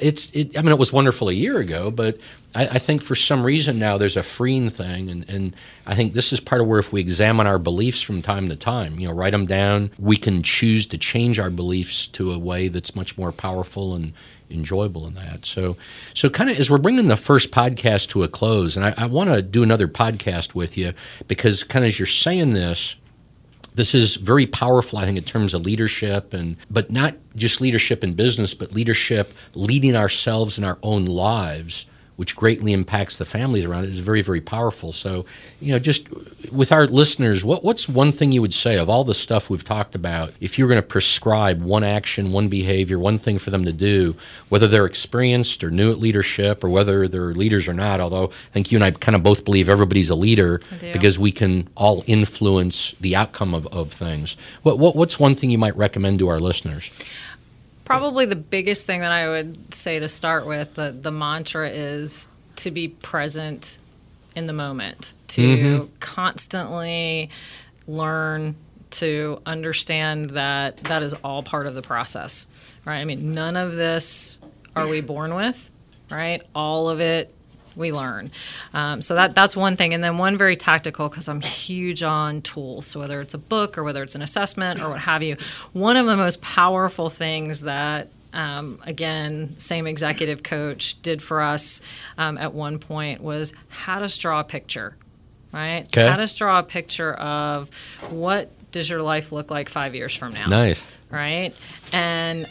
it's 0.00 0.30
it, 0.32 0.56
I 0.56 0.62
mean 0.62 0.72
it 0.72 0.78
was 0.78 0.92
wonderful 0.92 1.28
a 1.28 1.32
year 1.32 1.58
ago, 1.58 1.90
but 1.90 2.18
I, 2.54 2.66
I 2.66 2.78
think 2.78 3.02
for 3.02 3.14
some 3.14 3.44
reason 3.44 3.78
now 3.78 3.98
there's 3.98 4.16
a 4.16 4.22
freeing 4.22 4.70
thing, 4.70 5.10
and, 5.10 5.28
and 5.28 5.56
I 5.86 5.94
think 5.94 6.14
this 6.14 6.32
is 6.32 6.40
part 6.40 6.60
of 6.60 6.66
where 6.66 6.78
if 6.78 6.92
we 6.92 7.00
examine 7.00 7.46
our 7.46 7.58
beliefs 7.58 8.02
from 8.02 8.22
time 8.22 8.48
to 8.48 8.56
time, 8.56 8.98
you 8.98 9.08
know, 9.08 9.14
write 9.14 9.32
them 9.32 9.46
down, 9.46 9.90
we 9.98 10.16
can 10.16 10.42
choose 10.42 10.86
to 10.86 10.98
change 10.98 11.38
our 11.38 11.50
beliefs 11.50 12.06
to 12.08 12.32
a 12.32 12.38
way 12.38 12.68
that's 12.68 12.96
much 12.96 13.18
more 13.18 13.32
powerful 13.32 13.94
and 13.94 14.12
enjoyable 14.50 15.06
in 15.06 15.14
that. 15.14 15.46
So, 15.46 15.76
so 16.14 16.28
kind 16.28 16.50
of 16.50 16.58
as 16.58 16.70
we're 16.70 16.78
bringing 16.78 17.08
the 17.08 17.16
first 17.16 17.50
podcast 17.50 18.08
to 18.10 18.22
a 18.22 18.28
close, 18.28 18.76
and 18.76 18.84
I, 18.84 18.94
I 18.96 19.06
want 19.06 19.30
to 19.30 19.42
do 19.42 19.62
another 19.62 19.88
podcast 19.88 20.54
with 20.54 20.76
you 20.76 20.92
because 21.26 21.64
kind 21.64 21.84
of 21.84 21.88
as 21.88 21.98
you're 21.98 22.06
saying 22.06 22.52
this, 22.52 22.96
this 23.74 23.94
is 23.94 24.16
very 24.16 24.46
powerful 24.46 24.98
i 24.98 25.04
think 25.04 25.18
in 25.18 25.24
terms 25.24 25.54
of 25.54 25.62
leadership 25.62 26.34
and 26.34 26.56
but 26.70 26.90
not 26.90 27.14
just 27.36 27.60
leadership 27.60 28.04
in 28.04 28.14
business 28.14 28.54
but 28.54 28.72
leadership 28.72 29.32
leading 29.54 29.96
ourselves 29.96 30.58
in 30.58 30.64
our 30.64 30.78
own 30.82 31.04
lives 31.04 31.86
which 32.16 32.36
greatly 32.36 32.72
impacts 32.72 33.16
the 33.16 33.24
families 33.24 33.64
around 33.64 33.84
it 33.84 33.90
is 33.90 33.98
very 33.98 34.22
very 34.22 34.40
powerful 34.40 34.92
so 34.92 35.24
you 35.60 35.72
know 35.72 35.78
just 35.78 36.08
with 36.50 36.72
our 36.72 36.86
listeners 36.86 37.44
what, 37.44 37.64
what's 37.64 37.88
one 37.88 38.12
thing 38.12 38.32
you 38.32 38.40
would 38.40 38.54
say 38.54 38.78
of 38.78 38.88
all 38.88 39.04
the 39.04 39.14
stuff 39.14 39.48
we've 39.50 39.64
talked 39.64 39.94
about 39.94 40.32
if 40.40 40.58
you're 40.58 40.68
going 40.68 40.80
to 40.80 40.86
prescribe 40.86 41.62
one 41.62 41.84
action 41.84 42.32
one 42.32 42.48
behavior 42.48 42.98
one 42.98 43.18
thing 43.18 43.38
for 43.38 43.50
them 43.50 43.64
to 43.64 43.72
do 43.72 44.14
whether 44.48 44.68
they're 44.68 44.86
experienced 44.86 45.64
or 45.64 45.70
new 45.70 45.90
at 45.90 45.98
leadership 45.98 46.62
or 46.62 46.68
whether 46.68 47.08
they're 47.08 47.34
leaders 47.34 47.66
or 47.66 47.72
not 47.72 48.00
although 48.00 48.26
i 48.26 48.52
think 48.52 48.70
you 48.70 48.76
and 48.76 48.84
i 48.84 48.90
kind 48.90 49.16
of 49.16 49.22
both 49.22 49.44
believe 49.44 49.68
everybody's 49.68 50.10
a 50.10 50.14
leader 50.14 50.60
because 50.92 51.18
we 51.18 51.32
can 51.32 51.68
all 51.76 52.04
influence 52.06 52.94
the 53.00 53.16
outcome 53.16 53.54
of, 53.54 53.66
of 53.68 53.92
things. 53.92 54.36
What, 54.62 54.78
what, 54.78 54.94
what's 54.96 55.18
one 55.18 55.34
thing 55.34 55.50
you 55.50 55.58
might 55.58 55.76
recommend 55.76 56.18
to 56.20 56.28
our 56.28 56.40
listeners? 56.40 56.90
Probably 57.84 58.26
the 58.26 58.36
biggest 58.36 58.86
thing 58.86 59.00
that 59.00 59.12
I 59.12 59.28
would 59.28 59.74
say 59.74 59.98
to 59.98 60.08
start 60.08 60.46
with, 60.46 60.74
the, 60.74 60.92
the 60.98 61.10
mantra 61.12 61.68
is 61.68 62.28
to 62.56 62.70
be 62.70 62.88
present 62.88 63.78
in 64.36 64.46
the 64.46 64.52
moment, 64.52 65.14
to 65.28 65.42
Mm-hmm. 65.42 65.86
constantly 66.00 67.30
learn 67.86 68.54
to 68.92 69.40
understand 69.46 70.30
that 70.30 70.76
that 70.84 71.02
is 71.02 71.14
all 71.24 71.42
part 71.42 71.66
of 71.66 71.74
the 71.74 71.82
process, 71.82 72.46
right? 72.84 72.98
I 72.98 73.04
mean, 73.04 73.32
none 73.32 73.56
of 73.56 73.74
this 73.74 74.36
are 74.76 74.86
we 74.86 75.00
born 75.00 75.34
with, 75.34 75.70
right? 76.10 76.42
All 76.54 76.88
of 76.88 77.00
it 77.00 77.34
we 77.76 77.92
learn. 77.92 78.30
Um, 78.74 79.02
so 79.02 79.14
that 79.14 79.34
that's 79.34 79.56
one 79.56 79.76
thing, 79.76 79.94
and 79.94 80.02
then 80.02 80.18
one 80.18 80.36
very 80.36 80.56
tactical 80.56 81.08
because 81.08 81.28
I'm 81.28 81.40
huge 81.40 82.02
on 82.02 82.42
tools. 82.42 82.86
So 82.86 83.00
whether 83.00 83.20
it's 83.20 83.34
a 83.34 83.38
book 83.38 83.78
or 83.78 83.84
whether 83.84 84.02
it's 84.02 84.14
an 84.14 84.22
assessment 84.22 84.80
or 84.80 84.90
what 84.90 85.00
have 85.00 85.22
you, 85.22 85.36
one 85.72 85.96
of 85.96 86.06
the 86.06 86.16
most 86.16 86.40
powerful 86.40 87.08
things 87.08 87.62
that 87.62 88.08
um, 88.32 88.78
again, 88.84 89.58
same 89.58 89.86
executive 89.86 90.42
coach 90.42 91.00
did 91.02 91.22
for 91.22 91.42
us 91.42 91.80
um, 92.16 92.38
at 92.38 92.54
one 92.54 92.78
point 92.78 93.20
was 93.20 93.52
how 93.68 93.98
to 93.98 94.18
draw 94.18 94.40
a 94.40 94.44
picture, 94.44 94.96
right? 95.52 95.84
Okay. 95.84 96.08
How 96.08 96.16
to 96.16 96.36
draw 96.36 96.58
a 96.58 96.62
picture 96.62 97.12
of 97.14 97.70
what 98.08 98.50
does 98.72 98.88
your 98.88 99.02
life 99.02 99.32
look 99.32 99.50
like 99.50 99.68
five 99.68 99.94
years 99.94 100.14
from 100.14 100.32
now? 100.32 100.46
Nice. 100.46 100.82
Right. 101.10 101.54
And 101.92 102.46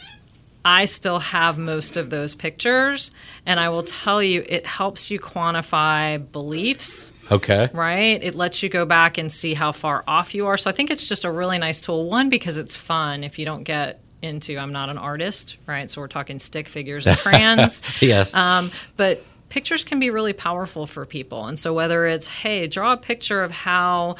I 0.64 0.84
still 0.84 1.18
have 1.18 1.58
most 1.58 1.96
of 1.96 2.10
those 2.10 2.34
pictures. 2.34 3.10
And 3.44 3.58
I 3.58 3.68
will 3.68 3.82
tell 3.82 4.22
you, 4.22 4.44
it 4.48 4.64
helps 4.66 5.10
you 5.10 5.18
quantify 5.18 6.30
beliefs, 6.30 7.12
Okay. 7.30 7.68
right? 7.72 8.22
It 8.22 8.34
lets 8.34 8.62
you 8.62 8.68
go 8.68 8.84
back 8.84 9.18
and 9.18 9.30
see 9.32 9.54
how 9.54 9.72
far 9.72 10.04
off 10.06 10.34
you 10.34 10.46
are. 10.46 10.56
So 10.56 10.70
I 10.70 10.72
think 10.72 10.90
it's 10.90 11.08
just 11.08 11.24
a 11.24 11.30
really 11.30 11.58
nice 11.58 11.80
tool. 11.80 12.08
One, 12.08 12.28
because 12.28 12.58
it's 12.58 12.76
fun 12.76 13.24
if 13.24 13.38
you 13.38 13.44
don't 13.44 13.64
get 13.64 14.00
into, 14.22 14.56
I'm 14.56 14.70
not 14.72 14.88
an 14.88 14.98
artist, 14.98 15.56
right? 15.66 15.90
So 15.90 16.00
we're 16.00 16.06
talking 16.08 16.38
stick 16.38 16.68
figures 16.68 17.06
and 17.06 17.18
crayons. 17.24 17.82
Yes. 18.00 18.32
Um, 18.32 18.70
but 18.96 19.24
pictures 19.48 19.82
can 19.84 19.98
be 19.98 20.10
really 20.10 20.32
powerful 20.32 20.86
for 20.86 21.04
people. 21.04 21.46
And 21.46 21.58
so 21.58 21.74
whether 21.74 22.06
it's, 22.06 22.28
hey, 22.28 22.68
draw 22.68 22.92
a 22.92 22.96
picture 22.96 23.42
of 23.42 23.50
how 23.50 24.14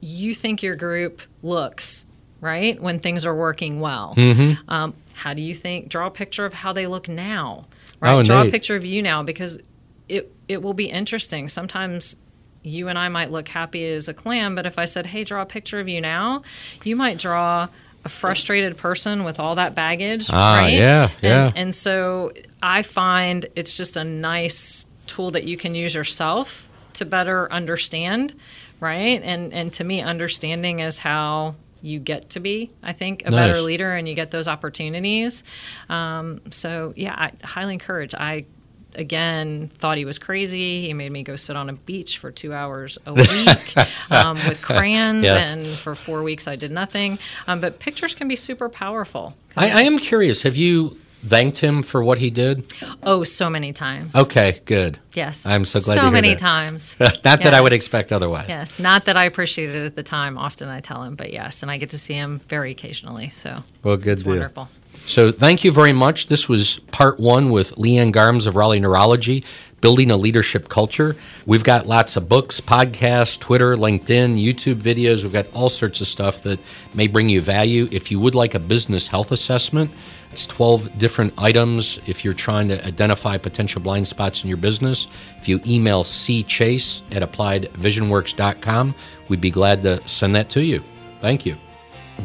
you 0.00 0.34
think 0.34 0.62
your 0.62 0.74
group 0.74 1.22
looks, 1.42 2.06
right, 2.40 2.80
when 2.80 2.98
things 2.98 3.24
are 3.24 3.34
working 3.34 3.80
well. 3.80 4.14
Mm-hmm. 4.16 4.68
Um, 4.70 4.94
how 5.18 5.34
do 5.34 5.42
you 5.42 5.54
think? 5.54 5.88
Draw 5.88 6.06
a 6.06 6.10
picture 6.10 6.44
of 6.44 6.52
how 6.54 6.72
they 6.72 6.86
look 6.86 7.08
now, 7.08 7.66
right? 8.00 8.14
Oh, 8.14 8.22
draw 8.22 8.42
a 8.42 8.50
picture 8.50 8.76
of 8.76 8.84
you 8.84 9.02
now 9.02 9.22
because 9.22 9.58
it 10.08 10.32
it 10.48 10.62
will 10.62 10.74
be 10.74 10.86
interesting. 10.86 11.48
Sometimes 11.48 12.16
you 12.62 12.88
and 12.88 12.98
I 12.98 13.08
might 13.08 13.30
look 13.30 13.48
happy 13.48 13.84
as 13.86 14.08
a 14.08 14.14
clam, 14.14 14.54
but 14.54 14.64
if 14.66 14.78
I 14.78 14.84
said, 14.84 15.06
"Hey, 15.06 15.24
draw 15.24 15.42
a 15.42 15.46
picture 15.46 15.80
of 15.80 15.88
you 15.88 16.00
now," 16.00 16.42
you 16.84 16.96
might 16.96 17.18
draw 17.18 17.68
a 18.04 18.08
frustrated 18.08 18.76
person 18.76 19.24
with 19.24 19.38
all 19.40 19.54
that 19.56 19.74
baggage, 19.74 20.26
Ah, 20.30 20.58
right? 20.62 20.72
yeah, 20.72 21.10
yeah. 21.20 21.46
And, 21.48 21.56
and 21.58 21.74
so 21.74 22.32
I 22.62 22.82
find 22.82 23.46
it's 23.56 23.76
just 23.76 23.96
a 23.96 24.04
nice 24.04 24.86
tool 25.06 25.30
that 25.32 25.44
you 25.44 25.56
can 25.56 25.74
use 25.74 25.94
yourself 25.94 26.68
to 26.94 27.04
better 27.04 27.52
understand, 27.52 28.34
right? 28.80 29.20
And 29.22 29.52
and 29.52 29.72
to 29.74 29.84
me, 29.84 30.00
understanding 30.00 30.78
is 30.80 30.98
how 30.98 31.54
you 31.82 31.98
get 32.00 32.30
to 32.30 32.40
be, 32.40 32.70
I 32.82 32.92
think, 32.92 33.22
a 33.26 33.30
better 33.30 33.60
leader, 33.60 33.94
and 33.94 34.08
you 34.08 34.14
get 34.14 34.30
those 34.30 34.48
opportunities. 34.48 35.44
Um, 35.88 36.40
so 36.50 36.92
yeah, 36.96 37.14
I 37.16 37.32
highly 37.46 37.74
encourage. 37.74 38.14
I 38.14 38.44
again 38.94 39.68
thought 39.78 39.98
he 39.98 40.04
was 40.04 40.18
crazy. 40.18 40.82
He 40.86 40.94
made 40.94 41.12
me 41.12 41.22
go 41.22 41.36
sit 41.36 41.56
on 41.56 41.68
a 41.68 41.74
beach 41.74 42.18
for 42.18 42.30
two 42.30 42.52
hours 42.52 42.98
a 43.06 43.12
week 43.14 43.74
um, 44.10 44.36
with 44.48 44.62
crayons, 44.62 45.24
Yes. 45.24 45.44
and 45.46 45.66
for 45.66 45.94
four 45.94 46.22
weeks 46.22 46.48
I 46.48 46.56
did 46.56 46.72
nothing. 46.72 47.18
Um, 47.46 47.60
but 47.60 47.78
pictures 47.78 48.14
can 48.14 48.28
be 48.28 48.36
super 48.36 48.68
powerful. 48.68 49.36
I, 49.56 49.70
I 49.70 49.82
am 49.82 49.98
curious. 49.98 50.42
Have 50.42 50.56
you 50.56 50.98
thanked 51.24 51.58
him 51.58 51.82
for 51.82 52.02
what 52.02 52.18
he 52.18 52.30
did? 52.30 52.64
Oh, 53.02 53.24
so 53.24 53.50
many 53.50 53.72
times. 53.72 54.14
Okay, 54.14 54.60
good. 54.64 54.98
Yes. 55.14 55.46
I'm 55.46 55.64
so 55.64 55.80
glad 55.80 55.94
So 56.02 56.10
many 56.10 56.30
that. 56.30 56.38
times. 56.38 56.96
Not 57.00 57.22
that 57.42 57.54
I 57.54 57.60
would 57.60 57.72
expect 57.72 58.12
otherwise. 58.12 58.48
Yes. 58.48 58.78
Not 58.78 59.04
that 59.06 59.16
I 59.16 59.24
appreciated 59.24 59.74
it 59.76 59.86
at 59.86 59.94
the 59.94 60.02
time. 60.02 60.38
Often 60.38 60.68
I 60.68 60.80
tell 60.80 61.02
him, 61.02 61.14
but 61.16 61.32
yes, 61.32 61.62
and 61.62 61.70
I 61.70 61.76
get 61.76 61.90
to 61.90 61.98
see 61.98 62.14
him 62.14 62.40
very 62.48 62.70
occasionally. 62.70 63.28
So 63.28 63.64
Well, 63.82 63.96
good 63.96 64.12
it's 64.12 64.22
deal. 64.22 64.32
wonderful. 64.34 64.68
So 65.06 65.32
thank 65.32 65.64
you 65.64 65.72
very 65.72 65.92
much. 65.92 66.26
This 66.28 66.48
was 66.48 66.80
part 66.92 67.18
one 67.18 67.50
with 67.50 67.72
Leanne 67.76 68.12
Garms 68.12 68.46
of 68.46 68.56
Raleigh 68.56 68.80
Neurology, 68.80 69.42
Building 69.80 70.10
a 70.10 70.16
Leadership 70.16 70.68
Culture. 70.68 71.16
We've 71.46 71.64
got 71.64 71.86
lots 71.86 72.16
of 72.16 72.28
books, 72.28 72.60
podcasts, 72.60 73.38
Twitter, 73.38 73.76
LinkedIn, 73.76 74.42
YouTube 74.42 74.82
videos. 74.82 75.22
We've 75.22 75.32
got 75.32 75.46
all 75.54 75.70
sorts 75.70 76.00
of 76.00 76.08
stuff 76.08 76.42
that 76.42 76.58
may 76.94 77.06
bring 77.06 77.28
you 77.28 77.40
value. 77.40 77.88
If 77.90 78.10
you 78.10 78.18
would 78.20 78.34
like 78.34 78.54
a 78.54 78.58
business 78.58 79.08
health 79.08 79.30
assessment, 79.32 79.90
it's 80.30 80.46
12 80.46 80.98
different 80.98 81.32
items 81.38 81.98
if 82.06 82.24
you're 82.24 82.34
trying 82.34 82.68
to 82.68 82.84
identify 82.86 83.38
potential 83.38 83.80
blind 83.80 84.06
spots 84.06 84.42
in 84.42 84.48
your 84.48 84.58
business. 84.58 85.06
If 85.38 85.48
you 85.48 85.60
email 85.66 86.04
cchase 86.04 87.02
at 87.12 87.22
appliedvisionworks.com, 87.22 88.94
we'd 89.28 89.40
be 89.40 89.50
glad 89.50 89.82
to 89.82 90.06
send 90.06 90.34
that 90.34 90.50
to 90.50 90.62
you. 90.62 90.82
Thank 91.20 91.46
you. 91.46 91.56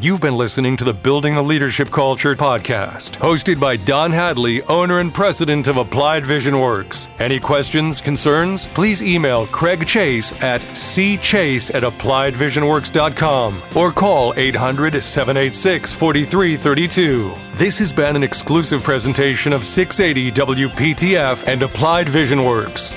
You've 0.00 0.20
been 0.20 0.36
listening 0.36 0.76
to 0.78 0.84
the 0.84 0.92
Building 0.92 1.36
a 1.36 1.42
Leadership 1.42 1.88
Culture 1.88 2.34
podcast, 2.34 3.16
hosted 3.18 3.60
by 3.60 3.76
Don 3.76 4.10
Hadley, 4.10 4.60
owner 4.64 4.98
and 4.98 5.14
president 5.14 5.68
of 5.68 5.76
Applied 5.76 6.26
Vision 6.26 6.58
Works. 6.58 7.08
Any 7.20 7.38
questions, 7.38 8.00
concerns? 8.00 8.66
Please 8.68 9.02
email 9.02 9.46
Craig 9.46 9.86
Chase 9.86 10.32
at 10.42 10.62
cchase 10.62 11.72
at 11.74 11.84
appliedvisionworks.com 11.84 13.62
or 13.76 13.92
call 13.92 14.34
800 14.36 15.00
786 15.00 15.92
4332. 15.94 17.34
This 17.54 17.78
has 17.78 17.92
been 17.92 18.16
an 18.16 18.24
exclusive 18.24 18.82
presentation 18.82 19.52
of 19.52 19.64
680 19.64 20.32
WPTF 20.32 21.46
and 21.46 21.62
Applied 21.62 22.08
Vision 22.08 22.44
Works. 22.44 22.96